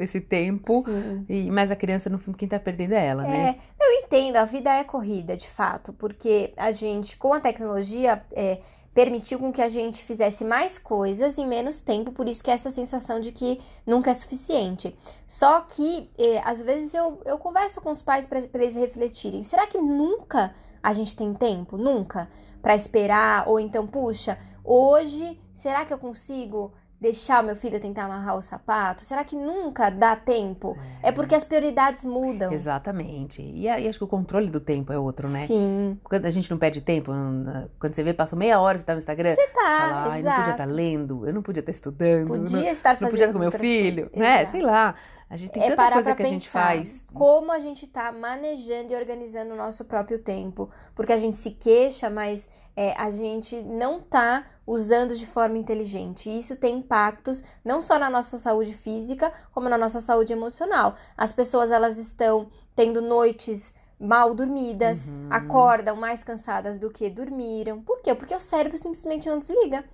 esse 0.00 0.20
tempo, 0.20 0.84
e, 1.28 1.48
mas 1.50 1.70
a 1.70 1.76
criança, 1.76 2.10
no 2.10 2.18
fundo, 2.18 2.36
quem 2.36 2.48
tá 2.48 2.58
perdendo 2.58 2.94
é 2.94 3.06
ela, 3.06 3.24
é, 3.24 3.30
né? 3.30 3.56
Eu 3.80 3.92
entendo, 3.92 4.36
a 4.36 4.44
vida 4.44 4.72
é 4.74 4.82
corrida, 4.82 5.36
de 5.36 5.48
fato, 5.48 5.92
porque 5.92 6.52
a 6.56 6.72
gente, 6.72 7.16
com 7.16 7.32
a 7.32 7.38
tecnologia, 7.38 8.24
é, 8.32 8.58
permitiu 8.94 9.38
com 9.38 9.52
que 9.52 9.62
a 9.62 9.68
gente 9.68 10.04
fizesse 10.04 10.44
mais 10.44 10.78
coisas 10.78 11.38
em 11.38 11.46
menos 11.46 11.80
tempo, 11.80 12.12
por 12.12 12.28
isso 12.28 12.44
que 12.44 12.50
é 12.50 12.54
essa 12.54 12.70
sensação 12.70 13.20
de 13.20 13.32
que 13.32 13.60
nunca 13.86 14.10
é 14.10 14.14
suficiente. 14.14 14.96
Só 15.26 15.60
que, 15.60 16.10
eh, 16.18 16.40
às 16.44 16.60
vezes, 16.60 16.92
eu, 16.92 17.20
eu 17.24 17.38
converso 17.38 17.80
com 17.80 17.90
os 17.90 18.02
pais 18.02 18.26
para 18.26 18.38
eles 18.54 18.76
refletirem: 18.76 19.42
será 19.42 19.66
que 19.66 19.78
nunca 19.78 20.54
a 20.82 20.92
gente 20.92 21.16
tem 21.16 21.32
tempo? 21.32 21.76
Nunca? 21.76 22.28
Para 22.60 22.76
esperar? 22.76 23.48
Ou 23.48 23.58
então, 23.58 23.86
puxa, 23.86 24.38
hoje, 24.62 25.40
será 25.54 25.84
que 25.84 25.92
eu 25.92 25.98
consigo 25.98 26.72
deixar 27.02 27.42
o 27.42 27.46
meu 27.46 27.56
filho 27.56 27.80
tentar 27.80 28.04
amarrar 28.04 28.38
o 28.38 28.40
sapato? 28.40 29.04
Será 29.04 29.24
que 29.24 29.34
nunca 29.34 29.90
dá 29.90 30.14
tempo? 30.14 30.78
É, 31.02 31.08
é 31.08 31.12
porque 31.12 31.34
as 31.34 31.42
prioridades 31.42 32.04
mudam. 32.04 32.52
Exatamente. 32.52 33.42
E, 33.42 33.68
aí 33.68 33.88
acho 33.88 33.98
que 33.98 34.04
o 34.04 34.08
controle 34.08 34.48
do 34.48 34.60
tempo 34.60 34.92
é 34.92 34.98
outro, 34.98 35.28
né? 35.28 35.48
Sim. 35.48 35.98
Quando 36.04 36.24
a 36.26 36.30
gente 36.30 36.48
não 36.48 36.58
perde 36.58 36.80
tempo, 36.80 37.10
quando 37.80 37.92
você 37.92 38.04
vê, 38.04 38.14
passou 38.14 38.38
meia 38.38 38.60
hora 38.60 38.78
você 38.78 38.84
tá 38.84 38.92
no 38.92 39.00
Instagram. 39.00 39.34
Você 39.34 39.48
tá, 39.48 39.78
fala, 39.78 40.18
eu 40.18 40.24
não 40.24 40.36
podia 40.36 40.52
estar 40.52 40.56
tá 40.56 40.64
lendo, 40.64 41.26
eu 41.26 41.34
não 41.34 41.42
podia 41.42 41.60
estar 41.60 41.72
tá 41.72 41.76
estudando. 41.76 42.28
Podia 42.28 42.60
não, 42.60 42.68
estar 42.68 42.90
fazendo 42.90 43.02
Não 43.02 43.10
podia 43.10 43.24
estar 43.24 43.32
com 43.32 43.38
meu 43.40 43.52
filho, 43.52 44.10
né? 44.14 44.46
Sei 44.46 44.62
lá. 44.62 44.94
A 45.28 45.36
gente 45.36 45.50
tem 45.50 45.62
é 45.62 45.70
tanta 45.70 45.90
coisa 45.92 46.14
que 46.14 46.22
a 46.22 46.26
gente 46.26 46.48
faz. 46.48 47.06
Como 47.12 47.50
a 47.50 47.58
gente 47.58 47.86
tá 47.86 48.12
manejando 48.12 48.92
e 48.92 48.94
organizando 48.94 49.54
o 49.54 49.56
nosso 49.56 49.84
próprio 49.86 50.18
tempo. 50.18 50.70
Porque 50.94 51.12
a 51.12 51.16
gente 51.16 51.36
se 51.36 51.50
queixa, 51.50 52.08
mas 52.08 52.48
é, 52.76 52.94
a 52.96 53.10
gente 53.10 53.56
não 53.62 54.00
tá 54.00 54.44
usando 54.66 55.16
de 55.16 55.26
forma 55.26 55.58
inteligente. 55.58 56.30
E 56.30 56.38
isso 56.38 56.56
tem 56.56 56.78
impactos 56.78 57.42
não 57.64 57.80
só 57.80 57.98
na 57.98 58.08
nossa 58.08 58.38
saúde 58.38 58.74
física, 58.74 59.32
como 59.52 59.68
na 59.68 59.78
nossa 59.78 60.00
saúde 60.00 60.32
emocional. 60.32 60.96
As 61.16 61.32
pessoas 61.32 61.70
elas 61.70 61.98
estão 61.98 62.50
tendo 62.74 63.02
noites 63.02 63.74
mal 63.98 64.34
dormidas, 64.34 65.08
uhum. 65.08 65.28
acordam 65.30 65.94
mais 65.94 66.24
cansadas 66.24 66.78
do 66.78 66.90
que 66.90 67.08
dormiram. 67.08 67.80
Por 67.82 68.02
quê? 68.02 68.14
Porque 68.14 68.34
o 68.34 68.40
cérebro 68.40 68.76
simplesmente 68.76 69.28
não 69.28 69.38
desliga. 69.38 69.84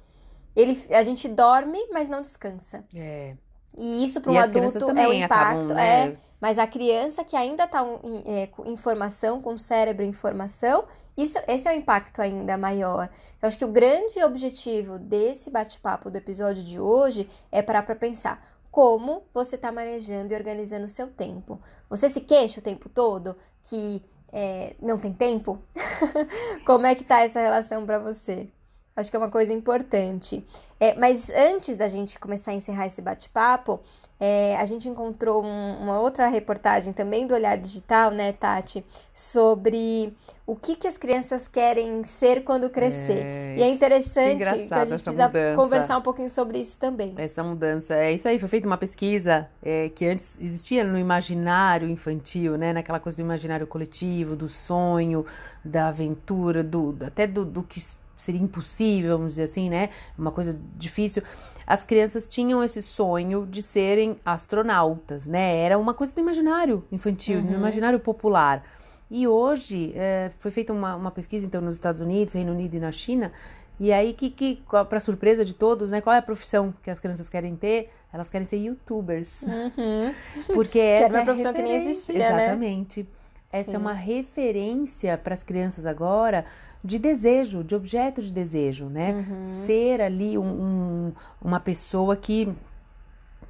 Ele, 0.57 0.83
a 0.91 1.03
gente 1.03 1.29
dorme, 1.29 1.79
mas 1.93 2.09
não 2.09 2.23
descansa. 2.23 2.83
É. 2.95 3.37
E 3.77 4.03
isso 4.03 4.21
para 4.21 4.33
um 4.33 4.39
adulto 4.39 4.91
é 4.91 5.09
um 5.09 5.13
impacto. 5.13 5.33
Acabam, 5.33 5.77
né? 5.77 6.09
É, 6.09 6.17
mas 6.41 6.59
a 6.59 6.67
criança 6.67 7.23
que 7.23 7.37
ainda 7.37 7.65
está 7.65 7.85
em, 8.03 8.23
é, 8.27 8.51
em 8.65 8.77
formação, 8.77 9.43
com 9.43 9.55
o 9.55 9.59
cérebro 9.59 10.05
em 10.05 10.13
formação, 10.13 10.85
isso, 11.19 11.37
esse 11.49 11.69
é 11.69 11.73
o 11.73 11.77
impacto 11.77 12.23
ainda 12.23 12.57
maior. 12.57 13.11
Então, 13.37 13.49
acho 13.49 13.59
que 13.59 13.65
o 13.65 13.73
grande 13.73 14.23
objetivo 14.23 15.01
desse 15.01 15.51
bate-papo 15.51 16.09
do 16.11 16.17
episódio 16.17 16.63
de 16.63 16.79
hoje 16.79 17.29
é 17.51 17.61
parar 17.61 17.83
para 17.83 17.97
pensar 17.97 18.41
como 18.71 19.25
você 19.35 19.57
está 19.57 19.73
manejando 19.73 20.33
e 20.33 20.37
organizando 20.37 20.87
o 20.87 20.89
seu 20.89 21.09
tempo. 21.09 21.61
Você 21.91 22.09
se 22.09 22.21
queixa 22.21 22.61
o 22.61 22.63
tempo 22.63 22.89
todo 22.89 23.35
que 23.65 24.01
é, 24.33 24.77
não 24.81 24.97
tem 24.97 25.13
tempo? 25.13 25.59
como 26.65 26.87
é 26.87 26.95
que 26.95 27.03
tá 27.03 27.21
essa 27.23 27.41
relação 27.41 27.85
para 27.85 27.99
você? 27.99 28.49
Acho 28.95 29.11
que 29.11 29.17
é 29.17 29.19
uma 29.19 29.31
coisa 29.31 29.53
importante. 29.53 30.47
É, 30.79 30.95
mas 30.95 31.31
antes 31.31 31.77
da 31.77 31.89
gente 31.89 32.17
começar 32.21 32.53
a 32.53 32.55
encerrar 32.55 32.87
esse 32.87 33.03
bate-papo, 33.03 33.81
é, 34.21 34.57
a 34.57 34.65
gente 34.65 34.89
encontrou 34.89 35.45
um, 35.45 35.77
uma 35.81 36.01
outra 36.01 36.27
reportagem 36.27 36.93
também 36.93 37.27
do 37.27 37.35
Olhar 37.35 37.57
Digital, 37.57 38.11
né, 38.11 38.33
Tati, 38.33 38.85
sobre 39.15 40.13
o 40.45 40.57
que, 40.57 40.75
que 40.75 40.89
as 40.89 40.99
crianças 40.99 41.47
querem 41.47 42.03
ser 42.05 42.43
quando 42.43 42.69
crescer. 42.69 43.23
É, 43.25 43.57
e 43.59 43.63
é 43.63 43.69
interessante 43.69 44.39
que 44.39 44.45
a 44.45 44.57
gente 44.57 44.69
precisa 44.69 45.27
mudança. 45.27 45.57
conversar 45.57 45.99
um 45.99 46.03
pouquinho 46.03 46.31
sobre 46.31 46.59
isso 46.59 46.79
também. 46.79 47.15
Essa 47.17 47.45
mudança, 47.45 47.95
é 47.95 48.13
isso 48.13 48.27
aí, 48.27 48.39
foi 48.41 48.49
feita 48.49 48.67
uma 48.67 48.79
pesquisa 48.79 49.49
é, 49.63 49.89
que 49.91 50.05
antes 50.05 50.37
existia 50.41 50.83
no 50.83 50.99
imaginário 50.99 51.89
infantil, 51.89 52.59
né, 52.59 52.73
naquela 52.73 52.99
coisa 52.99 53.15
do 53.15 53.21
imaginário 53.21 53.67
coletivo, 53.69 54.35
do 54.35 54.49
sonho, 54.49 55.25
da 55.65 55.89
aventura, 55.89 56.65
do 56.65 56.97
até 57.07 57.27
do, 57.27 57.45
do 57.45 57.63
que 57.63 57.81
seria 58.17 58.41
impossível, 58.41 59.17
vamos 59.17 59.35
dizer 59.35 59.45
assim, 59.45 59.71
né, 59.71 59.91
uma 60.19 60.33
coisa 60.33 60.59
difícil 60.77 61.23
as 61.69 61.85
crianças 61.85 62.27
tinham 62.27 62.65
esse 62.65 62.81
sonho 62.81 63.47
de 63.47 63.63
serem 63.63 64.19
astronautas, 64.25 65.27
né? 65.27 65.59
Era 65.59 65.77
uma 65.77 65.93
coisa 65.93 66.15
do 66.15 66.21
imaginário 66.21 66.83
infantil, 66.91 67.41
uhum. 67.41 67.47
do 67.47 67.55
imaginário 67.57 68.01
popular. 68.01 68.65
E 69.11 69.29
hoje 69.29 69.93
é, 69.95 70.31
foi 70.39 70.51
feita 70.51 70.73
uma, 70.73 70.97
uma, 70.97 71.11
pesquisa 71.11 71.45
então 71.45 71.61
nos 71.61 71.75
Estados 71.75 72.01
Unidos, 72.01 72.33
Reino 72.33 72.53
Unido 72.53 72.75
e 72.75 72.81
na 72.81 72.91
China. 72.91 73.31
E 73.79 73.93
aí 73.93 74.15
que, 74.15 74.31
que 74.31 74.63
para 74.89 74.99
surpresa 74.99 75.45
de 75.45 75.53
todos, 75.53 75.91
né? 75.91 76.01
Qual 76.01 76.17
é 76.17 76.19
a 76.19 76.23
profissão 76.23 76.73
que 76.83 76.91
as 76.91 76.99
crianças 76.99 77.29
querem 77.29 77.55
ter? 77.55 77.91
Elas 78.11 78.31
querem 78.31 78.47
ser 78.47 78.57
YouTubers, 78.57 79.31
uhum. 79.43 80.15
porque 80.55 80.79
essa 80.79 81.05
era 81.05 81.13
uma 81.13 81.21
é 81.21 81.25
profissão 81.27 81.53
que 81.53 81.61
nem 81.61 81.77
existia, 81.77 82.19
né? 82.19 82.45
Exatamente. 82.45 83.03
Né? 83.03 83.09
Essa 83.51 83.71
Sim. 83.71 83.77
é 83.77 83.79
uma 83.79 83.95
referência 83.95 85.17
para 85.17 85.33
as 85.33 85.43
crianças 85.43 85.87
agora 85.87 86.45
de 86.85 86.99
desejo, 86.99 87.65
de 87.65 87.75
objeto 87.75 88.21
de 88.23 88.33
desejo, 88.33 88.87
né? 88.87 89.13
Uhum. 89.13 89.67
Ser 89.67 90.01
ali 90.01 90.37
um, 90.37 90.45
um, 90.45 91.13
uma 91.41 91.59
pessoa 91.59 92.17
que. 92.17 92.53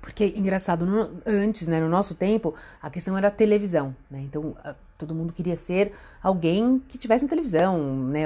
Porque, 0.01 0.33
engraçado, 0.37 0.87
no, 0.87 1.21
antes, 1.27 1.67
né, 1.67 1.81
no 1.81 1.89
nosso 1.89 2.15
tempo, 2.15 2.55
a 2.81 2.89
questão 2.89 3.19
era 3.19 3.29
a 3.29 3.31
televisão, 3.31 3.95
né? 4.09 4.21
Então, 4.21 4.57
todo 4.97 5.15
mundo 5.15 5.33
queria 5.33 5.57
ser 5.57 5.93
alguém 6.23 6.81
que 6.89 6.97
tivesse 6.97 7.25
na 7.25 7.29
televisão, 7.29 7.79
né? 8.07 8.25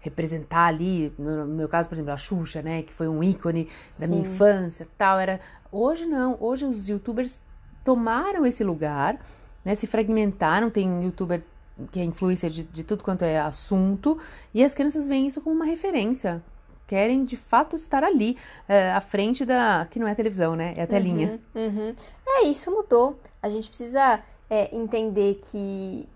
Representar 0.00 0.66
ali, 0.66 1.12
no 1.18 1.46
meu 1.46 1.68
caso, 1.68 1.88
por 1.88 1.94
exemplo, 1.94 2.12
a 2.12 2.16
Xuxa, 2.16 2.62
né? 2.62 2.82
Que 2.82 2.92
foi 2.92 3.06
um 3.06 3.22
ícone 3.22 3.68
da 3.98 4.06
Sim. 4.06 4.12
minha 4.12 4.28
infância 4.28 4.88
tal. 4.96 5.18
Era... 5.18 5.40
Hoje 5.70 6.06
não, 6.06 6.36
hoje 6.40 6.64
os 6.64 6.88
youtubers 6.88 7.38
tomaram 7.84 8.46
esse 8.46 8.64
lugar, 8.64 9.18
né? 9.64 9.74
Se 9.74 9.86
fragmentaram, 9.86 10.70
tem 10.70 11.04
youtuber 11.04 11.42
que 11.90 12.00
é 12.00 12.04
influência 12.04 12.50
de, 12.50 12.62
de 12.64 12.84
tudo 12.84 13.02
quanto 13.02 13.22
é 13.24 13.38
assunto, 13.38 14.18
e 14.52 14.62
as 14.62 14.74
crianças 14.74 15.06
veem 15.06 15.26
isso 15.26 15.40
como 15.40 15.56
uma 15.56 15.64
referência. 15.64 16.42
Querem 16.86 17.24
de 17.24 17.36
fato 17.36 17.74
estar 17.74 18.04
ali, 18.04 18.36
é, 18.68 18.92
à 18.92 19.00
frente 19.00 19.44
da. 19.46 19.86
que 19.90 19.98
não 19.98 20.06
é 20.06 20.14
televisão, 20.14 20.54
né? 20.54 20.74
É 20.76 20.82
a 20.82 20.86
telinha. 20.86 21.40
Uhum, 21.54 21.62
uhum. 21.62 21.94
É, 22.26 22.42
isso 22.42 22.70
mudou. 22.70 23.18
A 23.40 23.48
gente 23.48 23.68
precisa 23.68 24.20
é, 24.50 24.74
entender 24.76 25.40
que. 25.50 26.06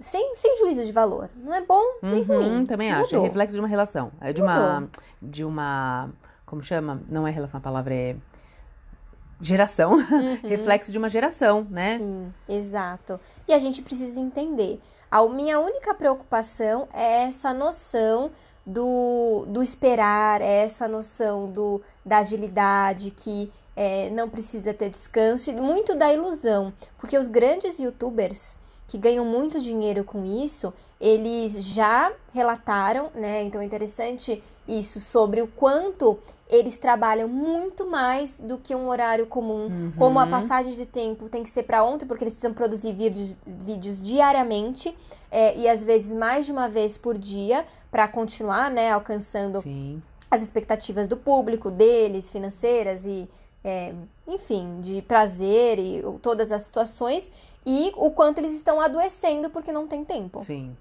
Sem, 0.00 0.34
sem 0.34 0.56
juízo 0.58 0.84
de 0.84 0.90
valor. 0.90 1.30
Não 1.36 1.54
é 1.54 1.60
bom 1.60 1.82
nem 2.02 2.22
uhum, 2.22 2.24
ruim. 2.24 2.66
Também 2.66 2.90
mudou. 2.90 3.04
acho. 3.04 3.14
É 3.14 3.18
reflexo 3.20 3.54
de 3.54 3.60
uma 3.60 3.68
relação. 3.68 4.10
É 4.20 4.32
de 4.32 4.42
mudou. 4.42 4.56
uma. 4.56 4.88
De 5.22 5.44
uma. 5.44 6.10
Como 6.44 6.60
chama? 6.62 7.00
Não 7.08 7.26
é 7.26 7.30
relação, 7.30 7.58
a 7.58 7.62
palavra 7.62 7.94
é 7.94 8.16
geração, 9.44 9.94
uhum. 9.94 10.38
reflexo 10.48 10.90
de 10.90 10.98
uma 10.98 11.08
geração, 11.08 11.66
né? 11.70 11.98
Sim, 11.98 12.32
exato. 12.48 13.20
E 13.46 13.52
a 13.52 13.58
gente 13.58 13.82
precisa 13.82 14.20
entender. 14.20 14.80
A 15.10 15.22
minha 15.28 15.60
única 15.60 15.94
preocupação 15.94 16.88
é 16.92 17.24
essa 17.24 17.52
noção 17.52 18.30
do, 18.66 19.44
do 19.46 19.62
esperar, 19.62 20.40
é 20.40 20.64
essa 20.64 20.88
noção 20.88 21.50
do, 21.50 21.80
da 22.04 22.18
agilidade, 22.18 23.10
que 23.10 23.52
é, 23.76 24.10
não 24.10 24.28
precisa 24.28 24.72
ter 24.72 24.90
descanso, 24.90 25.50
e 25.50 25.54
muito 25.54 25.94
da 25.94 26.12
ilusão. 26.12 26.72
Porque 26.98 27.18
os 27.18 27.28
grandes 27.28 27.78
youtubers 27.78 28.54
que 28.86 28.98
ganham 28.98 29.24
muito 29.24 29.60
dinheiro 29.60 30.04
com 30.04 30.24
isso, 30.24 30.72
eles 31.00 31.62
já 31.64 32.12
relataram, 32.32 33.10
né? 33.14 33.42
Então 33.42 33.60
é 33.60 33.64
interessante 33.64 34.42
isso 34.66 35.00
sobre 35.00 35.42
o 35.42 35.46
quanto 35.46 36.18
eles 36.48 36.76
trabalham 36.78 37.28
muito 37.28 37.86
mais 37.86 38.38
do 38.38 38.58
que 38.58 38.74
um 38.74 38.88
horário 38.88 39.26
comum, 39.26 39.66
uhum. 39.66 39.92
como 39.96 40.18
a 40.18 40.26
passagem 40.26 40.74
de 40.74 40.86
tempo 40.86 41.28
tem 41.28 41.42
que 41.42 41.50
ser 41.50 41.62
para 41.62 41.82
ontem, 41.82 42.06
porque 42.06 42.24
eles 42.24 42.34
precisam 42.34 42.52
produzir 42.52 42.92
vídeos, 42.92 43.36
vídeos 43.46 44.02
diariamente 44.02 44.94
é, 45.30 45.56
e 45.56 45.68
às 45.68 45.82
vezes 45.82 46.12
mais 46.12 46.46
de 46.46 46.52
uma 46.52 46.68
vez 46.68 46.98
por 46.98 47.16
dia 47.16 47.64
para 47.90 48.06
continuar, 48.06 48.70
né, 48.70 48.92
alcançando 48.92 49.60
Sim. 49.62 50.02
as 50.30 50.42
expectativas 50.42 51.08
do 51.08 51.16
público, 51.16 51.70
deles, 51.70 52.30
financeiras 52.30 53.04
e 53.04 53.28
é, 53.64 53.94
enfim, 54.28 54.80
de 54.82 55.00
prazer 55.00 55.78
e 55.78 56.04
todas 56.20 56.52
as 56.52 56.62
situações 56.62 57.32
e 57.64 57.90
o 57.96 58.10
quanto 58.10 58.38
eles 58.38 58.54
estão 58.54 58.78
adoecendo 58.78 59.48
porque 59.48 59.72
não 59.72 59.88
tem 59.88 60.04
tempo. 60.04 60.44
Sim 60.44 60.76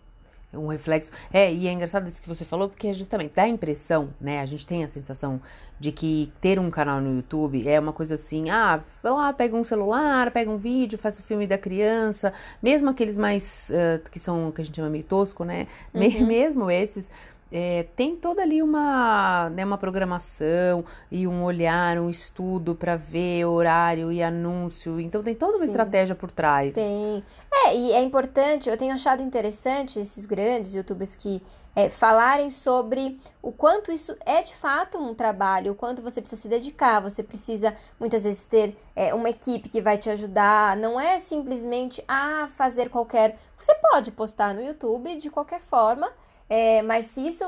um 0.54 0.68
reflexo. 0.68 1.12
É, 1.32 1.52
e 1.54 1.68
é 1.68 1.72
engraçado 1.72 2.08
isso 2.08 2.22
que 2.22 2.28
você 2.28 2.46
falou, 2.46 2.70
porque 2.70 2.88
é 2.88 2.94
justamente 2.94 3.34
dá 3.36 3.44
a 3.44 3.48
impressão, 3.48 4.10
né? 4.20 4.42
A 4.42 4.46
gente 4.46 4.66
tem 4.66 4.84
a 4.84 4.88
sensação 4.88 5.42
de 5.80 5.92
que 5.92 6.32
ter 6.40 6.60
um 6.60 6.70
canal 6.70 7.02
no 7.02 7.16
YouTube 7.18 7.68
é 7.68 7.80
uma 7.80 7.92
coisa 7.92 8.16
assim, 8.16 8.50
ah, 8.50 8.82
vai 9.02 9.12
lá, 9.12 9.34
pega 9.34 9.56
um 9.56 9.64
celular, 9.64 10.32
pega 10.32 10.50
um 10.50 10.58
vídeo, 10.58 10.98
faz 10.98 11.20
o 11.20 11.24
filme 11.24 11.46
da 11.46 11.58
criança, 11.58 12.34
mesmo 12.62 12.90
aqueles 12.90 13.18
mais 13.18 13.70
uh, 13.70 14.10
que 14.10 14.20
são 14.20 14.52
que 14.52 14.62
a 14.62 14.66
gente 14.66 14.76
chama 14.76 14.90
meio 14.90 15.04
tosco, 15.04 15.44
né? 15.44 15.68
Uhum. 15.94 16.26
Mesmo 16.34 16.72
esses 16.72 17.10
é, 17.56 17.86
tem 17.96 18.16
toda 18.16 18.42
ali 18.42 18.64
uma, 18.64 19.48
né, 19.52 19.64
uma 19.64 19.78
programação 19.78 20.84
e 21.12 21.28
um 21.28 21.44
olhar, 21.44 22.00
um 22.00 22.10
estudo 22.10 22.74
para 22.74 22.96
ver 22.96 23.46
horário 23.46 24.12
e 24.12 24.24
anúncio. 24.24 25.00
Então 25.00 25.22
tem 25.22 25.36
toda 25.36 25.58
uma 25.58 25.66
Sim, 25.66 25.72
estratégia 25.72 26.16
por 26.16 26.32
trás. 26.32 26.74
Tem. 26.74 27.24
É, 27.54 27.76
e 27.76 27.92
é 27.92 28.02
importante, 28.02 28.68
eu 28.68 28.76
tenho 28.76 28.92
achado 28.92 29.22
interessante 29.22 30.00
esses 30.00 30.26
grandes 30.26 30.74
youtubers 30.74 31.14
que 31.14 31.44
é, 31.76 31.92
falarem 31.92 32.50
sobre 32.50 33.20
o 33.40 33.52
quanto 33.52 33.92
isso 33.92 34.18
é 34.26 34.42
de 34.42 34.56
fato 34.56 34.98
um 34.98 35.14
trabalho, 35.14 35.74
o 35.74 35.76
quanto 35.76 36.02
você 36.02 36.22
precisa 36.22 36.42
se 36.42 36.48
dedicar, 36.48 37.02
você 37.02 37.22
precisa 37.22 37.76
muitas 38.00 38.24
vezes 38.24 38.46
ter 38.46 38.76
é, 38.96 39.14
uma 39.14 39.30
equipe 39.30 39.70
que 39.70 39.80
vai 39.80 40.00
te 40.00 40.10
ajudar, 40.10 40.76
não 40.76 41.00
é 41.00 41.20
simplesmente 41.20 42.04
ah, 42.08 42.50
fazer 42.56 42.90
qualquer. 42.90 43.38
Você 43.60 43.76
pode 43.76 44.12
postar 44.12 44.56
no 44.56 44.64
YouTube 44.64 45.18
de 45.18 45.30
qualquer 45.30 45.62
forma 45.62 46.10
é, 46.54 46.84
mas 46.84 47.06
se 47.06 47.26
isso 47.26 47.44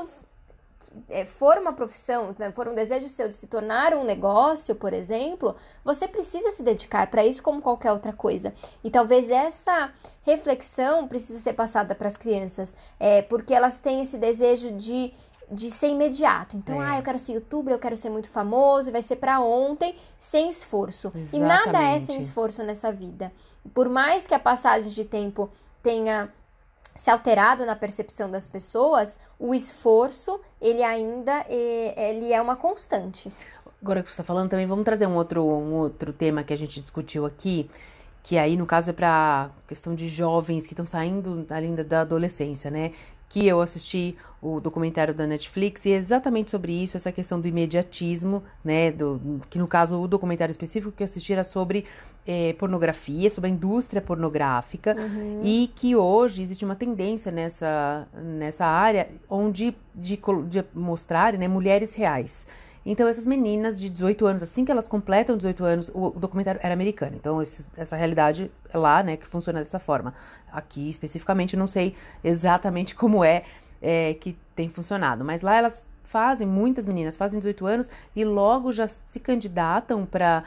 é, 1.08 1.24
for 1.24 1.58
uma 1.58 1.72
profissão, 1.72 2.34
né, 2.36 2.50
for 2.50 2.66
um 2.66 2.74
desejo 2.74 3.08
seu 3.08 3.28
de 3.28 3.36
se 3.36 3.46
tornar 3.46 3.94
um 3.94 4.02
negócio, 4.02 4.74
por 4.74 4.92
exemplo, 4.92 5.54
você 5.84 6.08
precisa 6.08 6.50
se 6.50 6.64
dedicar 6.64 7.06
para 7.06 7.24
isso 7.24 7.40
como 7.40 7.62
qualquer 7.62 7.92
outra 7.92 8.12
coisa. 8.12 8.52
E 8.82 8.90
talvez 8.90 9.30
essa 9.30 9.92
reflexão 10.24 11.06
precise 11.06 11.40
ser 11.40 11.52
passada 11.52 11.94
para 11.94 12.08
as 12.08 12.16
crianças, 12.16 12.74
é, 12.98 13.22
porque 13.22 13.54
elas 13.54 13.78
têm 13.78 14.02
esse 14.02 14.18
desejo 14.18 14.72
de, 14.72 15.14
de 15.48 15.70
ser 15.70 15.90
imediato. 15.90 16.56
Então, 16.56 16.82
é. 16.82 16.88
ah, 16.88 16.98
eu 16.98 17.04
quero 17.04 17.20
ser 17.20 17.34
youtuber, 17.34 17.72
eu 17.72 17.78
quero 17.78 17.96
ser 17.96 18.10
muito 18.10 18.28
famoso, 18.28 18.90
vai 18.90 19.02
ser 19.02 19.16
para 19.16 19.38
ontem, 19.38 19.94
sem 20.18 20.48
esforço. 20.48 21.12
Exatamente. 21.14 21.36
E 21.36 21.38
nada 21.38 21.80
é 21.80 22.00
sem 22.00 22.18
esforço 22.18 22.64
nessa 22.64 22.90
vida. 22.90 23.30
Por 23.72 23.88
mais 23.88 24.26
que 24.26 24.34
a 24.34 24.38
passagem 24.40 24.90
de 24.90 25.04
tempo 25.04 25.48
tenha 25.80 26.28
se 26.96 27.10
alterado 27.10 27.64
na 27.66 27.76
percepção 27.76 28.30
das 28.30 28.48
pessoas, 28.48 29.18
o 29.38 29.54
esforço 29.54 30.40
ele 30.60 30.82
ainda 30.82 31.44
é, 31.48 32.10
ele 32.10 32.32
é 32.32 32.40
uma 32.40 32.56
constante. 32.56 33.32
Agora 33.82 34.02
que 34.02 34.08
você 34.08 34.14
está 34.14 34.24
falando 34.24 34.50
também, 34.50 34.66
vamos 34.66 34.84
trazer 34.84 35.06
um 35.06 35.14
outro, 35.14 35.44
um 35.44 35.74
outro 35.74 36.12
tema 36.12 36.42
que 36.42 36.52
a 36.52 36.56
gente 36.56 36.80
discutiu 36.80 37.26
aqui, 37.26 37.70
que 38.22 38.38
aí 38.38 38.56
no 38.56 38.66
caso 38.66 38.90
é 38.90 38.92
para 38.92 39.50
questão 39.68 39.94
de 39.94 40.08
jovens 40.08 40.66
que 40.66 40.72
estão 40.72 40.86
saindo 40.86 41.46
ainda 41.50 41.84
da 41.84 42.00
adolescência, 42.00 42.70
né? 42.70 42.92
que 43.28 43.46
eu 43.46 43.60
assisti 43.60 44.16
o 44.46 44.60
documentário 44.60 45.12
da 45.12 45.26
Netflix 45.26 45.84
e 45.86 45.92
é 45.92 45.96
exatamente 45.96 46.50
sobre 46.50 46.72
isso, 46.72 46.96
essa 46.96 47.10
questão 47.10 47.40
do 47.40 47.48
imediatismo, 47.48 48.42
né? 48.64 48.92
Do, 48.92 49.40
que 49.50 49.58
no 49.58 49.66
caso 49.66 50.00
o 50.00 50.06
documentário 50.06 50.52
específico 50.52 50.92
que 50.92 51.02
eu 51.02 51.06
assisti 51.06 51.32
era 51.32 51.42
sobre 51.42 51.84
é, 52.24 52.52
pornografia, 52.52 53.28
sobre 53.28 53.50
a 53.50 53.52
indústria 53.52 54.00
pornográfica 54.00 54.96
uhum. 54.96 55.40
e 55.42 55.70
que 55.74 55.96
hoje 55.96 56.42
existe 56.42 56.64
uma 56.64 56.76
tendência 56.76 57.32
nessa, 57.32 58.06
nessa 58.14 58.64
área 58.64 59.08
onde 59.28 59.76
de, 59.94 60.20
de 60.48 60.64
mostrar 60.74 61.32
né, 61.34 61.48
mulheres 61.48 61.94
reais. 61.94 62.46
Então, 62.88 63.08
essas 63.08 63.26
meninas 63.26 63.80
de 63.80 63.90
18 63.90 64.26
anos, 64.26 64.42
assim 64.44 64.64
que 64.64 64.70
elas 64.70 64.86
completam 64.86 65.36
18 65.36 65.64
anos, 65.64 65.88
o, 65.92 66.06
o 66.06 66.10
documentário 66.10 66.60
era 66.62 66.72
americano. 66.72 67.16
Então, 67.16 67.42
esse, 67.42 67.66
essa 67.76 67.96
realidade 67.96 68.48
lá, 68.72 69.02
né, 69.02 69.16
que 69.16 69.26
funciona 69.26 69.58
dessa 69.58 69.80
forma. 69.80 70.14
Aqui, 70.52 70.88
especificamente, 70.88 71.56
não 71.56 71.66
sei 71.66 71.96
exatamente 72.22 72.94
como 72.94 73.24
é, 73.24 73.42
é 73.80 74.14
que 74.14 74.36
tem 74.54 74.68
funcionado. 74.68 75.24
Mas 75.24 75.42
lá 75.42 75.56
elas 75.56 75.84
fazem, 76.04 76.46
muitas 76.46 76.86
meninas 76.86 77.16
fazem 77.16 77.38
18 77.38 77.66
anos 77.66 77.90
e 78.14 78.24
logo 78.24 78.72
já 78.72 78.88
se 78.88 79.20
candidatam 79.20 80.06
para 80.06 80.44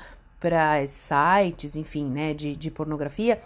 sites, 0.88 1.76
enfim, 1.76 2.06
né, 2.06 2.34
de, 2.34 2.56
de 2.56 2.72
pornografia 2.72 3.42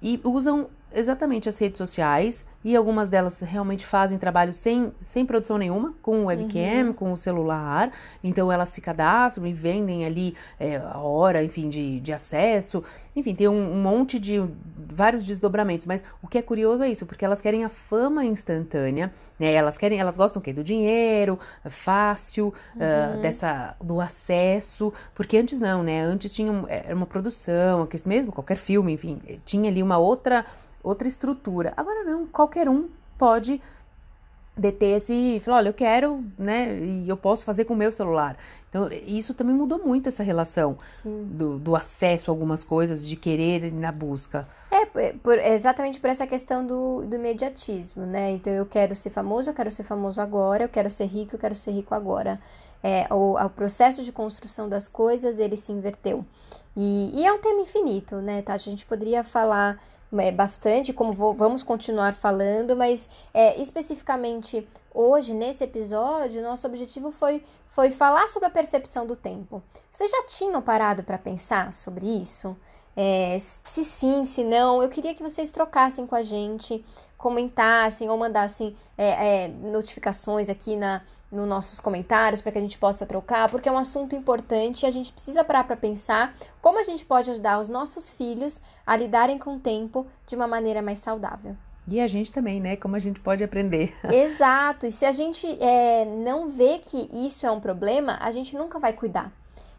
e 0.00 0.20
usam 0.22 0.68
exatamente 0.96 1.48
as 1.48 1.58
redes 1.58 1.78
sociais 1.78 2.44
e 2.64 2.74
algumas 2.74 3.08
delas 3.08 3.38
realmente 3.40 3.86
fazem 3.86 4.18
trabalho 4.18 4.52
sem, 4.52 4.92
sem 4.98 5.24
produção 5.24 5.56
nenhuma, 5.56 5.94
com 6.02 6.24
webcam, 6.24 6.88
uhum. 6.88 6.92
com 6.92 7.12
o 7.12 7.18
celular. 7.18 7.92
Então 8.24 8.50
elas 8.50 8.70
se 8.70 8.80
cadastram 8.80 9.46
e 9.46 9.52
vendem 9.52 10.04
ali 10.04 10.34
é, 10.58 10.76
a 10.76 10.98
hora, 10.98 11.44
enfim, 11.44 11.68
de, 11.68 12.00
de 12.00 12.12
acesso. 12.12 12.82
Enfim, 13.14 13.34
tem 13.36 13.46
um, 13.46 13.72
um, 13.72 13.80
monte 13.80 14.18
de 14.18 14.42
vários 14.76 15.24
desdobramentos. 15.24 15.86
Mas 15.86 16.02
o 16.20 16.26
que 16.26 16.38
é 16.38 16.42
curioso 16.42 16.82
é 16.82 16.88
isso, 16.88 17.06
porque 17.06 17.24
elas 17.24 17.40
querem 17.40 17.64
a 17.64 17.68
fama 17.68 18.24
instantânea, 18.24 19.12
né? 19.38 19.52
Elas 19.52 19.78
querem, 19.78 20.00
elas 20.00 20.16
gostam 20.16 20.40
o 20.40 20.42
quê? 20.42 20.52
Do 20.52 20.64
dinheiro, 20.64 21.38
fácil, 21.68 22.52
ah, 22.74 23.12
uhum. 23.12 23.18
uh, 23.18 23.22
dessa 23.22 23.76
do 23.80 24.00
acesso. 24.00 24.92
Porque 25.14 25.38
antes 25.38 25.60
não, 25.60 25.84
né? 25.84 26.02
Antes 26.02 26.34
tinha 26.34 26.52
era 26.68 26.96
uma 26.96 27.06
produção, 27.06 27.86
mesmo 28.04 28.32
qualquer 28.32 28.56
filme, 28.56 28.92
enfim, 28.92 29.20
tinha 29.44 29.70
ali 29.70 29.84
uma 29.84 29.98
outra 29.98 30.44
outra 30.86 31.08
estrutura. 31.08 31.72
Agora 31.76 32.04
não, 32.04 32.26
qualquer 32.26 32.68
um 32.68 32.88
pode 33.18 33.60
deter 34.56 34.96
esse 34.96 35.12
e 35.12 35.40
falar, 35.40 35.58
olha, 35.58 35.68
eu 35.68 35.74
quero, 35.74 36.24
né, 36.38 36.78
e 36.78 37.08
eu 37.08 37.16
posso 37.16 37.44
fazer 37.44 37.66
com 37.66 37.74
o 37.74 37.76
meu 37.76 37.92
celular. 37.92 38.38
Então, 38.70 38.88
isso 39.06 39.34
também 39.34 39.54
mudou 39.54 39.78
muito 39.78 40.08
essa 40.08 40.22
relação 40.22 40.78
do, 41.04 41.58
do, 41.58 41.76
acesso 41.76 42.30
a 42.30 42.32
algumas 42.32 42.64
coisas, 42.64 43.06
de 43.06 43.16
querer 43.16 43.70
na 43.70 43.92
busca. 43.92 44.48
É, 44.70 44.86
por, 45.12 45.38
exatamente 45.38 46.00
por 46.00 46.08
essa 46.08 46.26
questão 46.26 46.66
do, 46.66 47.06
do 47.06 47.16
imediatismo, 47.16 48.06
né? 48.06 48.30
Então, 48.32 48.52
eu 48.52 48.64
quero 48.64 48.94
ser 48.96 49.10
famoso, 49.10 49.50
eu 49.50 49.54
quero 49.54 49.70
ser 49.70 49.82
famoso 49.82 50.20
agora, 50.20 50.64
eu 50.64 50.68
quero 50.68 50.88
ser 50.88 51.04
rico, 51.04 51.34
eu 51.34 51.38
quero 51.38 51.54
ser 51.54 51.72
rico 51.72 51.94
agora. 51.94 52.40
É, 52.82 53.06
o, 53.12 53.34
o 53.34 53.50
processo 53.50 54.02
de 54.02 54.12
construção 54.12 54.68
das 54.68 54.88
coisas, 54.88 55.38
ele 55.38 55.56
se 55.56 55.70
inverteu. 55.70 56.24
E, 56.74 57.12
e 57.14 57.26
é 57.26 57.32
um 57.32 57.38
tema 57.38 57.60
infinito, 57.60 58.16
né, 58.16 58.42
Tati? 58.42 58.68
A 58.68 58.72
gente 58.72 58.86
poderia 58.86 59.22
falar 59.24 59.82
bastante, 60.32 60.92
como 60.92 61.12
vou, 61.12 61.34
vamos 61.34 61.62
continuar 61.62 62.14
falando, 62.14 62.76
mas 62.76 63.08
é, 63.32 63.60
especificamente 63.60 64.66
hoje, 64.92 65.34
nesse 65.34 65.64
episódio, 65.64 66.42
nosso 66.42 66.66
objetivo 66.66 67.10
foi, 67.10 67.44
foi 67.68 67.90
falar 67.90 68.28
sobre 68.28 68.48
a 68.48 68.50
percepção 68.50 69.06
do 69.06 69.14
tempo. 69.14 69.62
Vocês 69.92 70.10
já 70.10 70.24
tinham 70.24 70.60
parado 70.60 71.02
para 71.02 71.18
pensar 71.18 71.72
sobre 71.72 72.06
isso? 72.06 72.56
É, 72.96 73.38
se 73.38 73.84
sim, 73.84 74.24
se 74.24 74.42
não, 74.42 74.82
eu 74.82 74.88
queria 74.88 75.14
que 75.14 75.22
vocês 75.22 75.50
trocassem 75.50 76.06
com 76.06 76.14
a 76.14 76.22
gente, 76.22 76.84
comentassem 77.18 78.08
ou 78.08 78.16
mandassem 78.16 78.76
é, 78.96 79.44
é, 79.44 79.48
notificações 79.48 80.48
aqui 80.48 80.76
na, 80.76 81.02
nos 81.30 81.46
nossos 81.46 81.80
comentários 81.80 82.40
para 82.40 82.52
que 82.52 82.58
a 82.58 82.60
gente 82.60 82.78
possa 82.78 83.04
trocar, 83.04 83.50
porque 83.50 83.68
é 83.68 83.72
um 83.72 83.78
assunto 83.78 84.14
importante 84.14 84.82
e 84.82 84.86
a 84.86 84.90
gente 84.90 85.12
precisa 85.12 85.44
parar 85.44 85.64
para 85.64 85.76
pensar 85.76 86.34
como 86.60 86.78
a 86.78 86.82
gente 86.82 87.04
pode 87.04 87.30
ajudar 87.30 87.58
os 87.58 87.68
nossos 87.68 88.10
filhos 88.10 88.60
a 88.86 88.96
lidarem 88.96 89.38
com 89.38 89.56
o 89.56 89.60
tempo 89.60 90.06
de 90.26 90.36
uma 90.36 90.46
maneira 90.46 90.80
mais 90.80 91.00
saudável. 91.00 91.56
E 91.88 92.00
a 92.00 92.08
gente 92.08 92.32
também, 92.32 92.60
né? 92.60 92.76
Como 92.76 92.96
a 92.96 92.98
gente 92.98 93.20
pode 93.20 93.44
aprender. 93.44 93.94
Exato. 94.10 94.86
E 94.86 94.90
se 94.90 95.04
a 95.04 95.12
gente 95.12 95.46
é, 95.62 96.04
não 96.04 96.48
vê 96.48 96.78
que 96.78 97.08
isso 97.12 97.46
é 97.46 97.50
um 97.50 97.60
problema, 97.60 98.18
a 98.20 98.30
gente 98.32 98.56
nunca 98.56 98.78
vai 98.78 98.92
cuidar. 98.92 99.32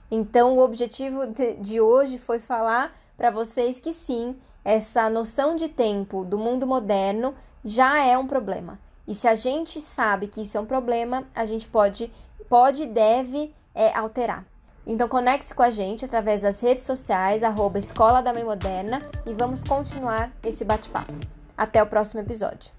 Então, 0.09 0.55
o 0.55 0.63
objetivo 0.63 1.27
de, 1.27 1.55
de 1.55 1.81
hoje 1.81 2.17
foi 2.17 2.39
falar 2.39 2.97
para 3.17 3.29
vocês 3.29 3.79
que 3.79 3.91
sim, 3.91 4.37
essa 4.63 5.09
noção 5.09 5.55
de 5.55 5.67
tempo 5.67 6.23
do 6.23 6.37
mundo 6.37 6.65
moderno 6.65 7.33
já 7.63 8.01
é 8.01 8.17
um 8.17 8.25
problema. 8.27 8.79
E 9.07 9.15
se 9.15 9.27
a 9.27 9.35
gente 9.35 9.79
sabe 9.79 10.27
que 10.27 10.41
isso 10.41 10.57
é 10.57 10.61
um 10.61 10.65
problema, 10.65 11.23
a 11.33 11.45
gente 11.45 11.67
pode, 11.67 12.11
pode 12.49 12.83
e 12.83 12.87
deve 12.87 13.53
é, 13.73 13.95
alterar. 13.95 14.45
Então 14.85 15.07
conecte-se 15.07 15.53
com 15.53 15.63
a 15.63 15.69
gente 15.69 16.05
através 16.05 16.41
das 16.41 16.61
redes 16.61 16.85
sociais, 16.85 17.43
arroba 17.43 17.79
Escola 17.79 18.21
da 18.21 18.33
Mãe 18.33 18.43
Moderna, 18.43 18.99
e 19.25 19.33
vamos 19.33 19.63
continuar 19.63 20.31
esse 20.43 20.63
bate-papo. 20.63 21.13
Até 21.57 21.81
o 21.81 21.87
próximo 21.87 22.21
episódio. 22.21 22.76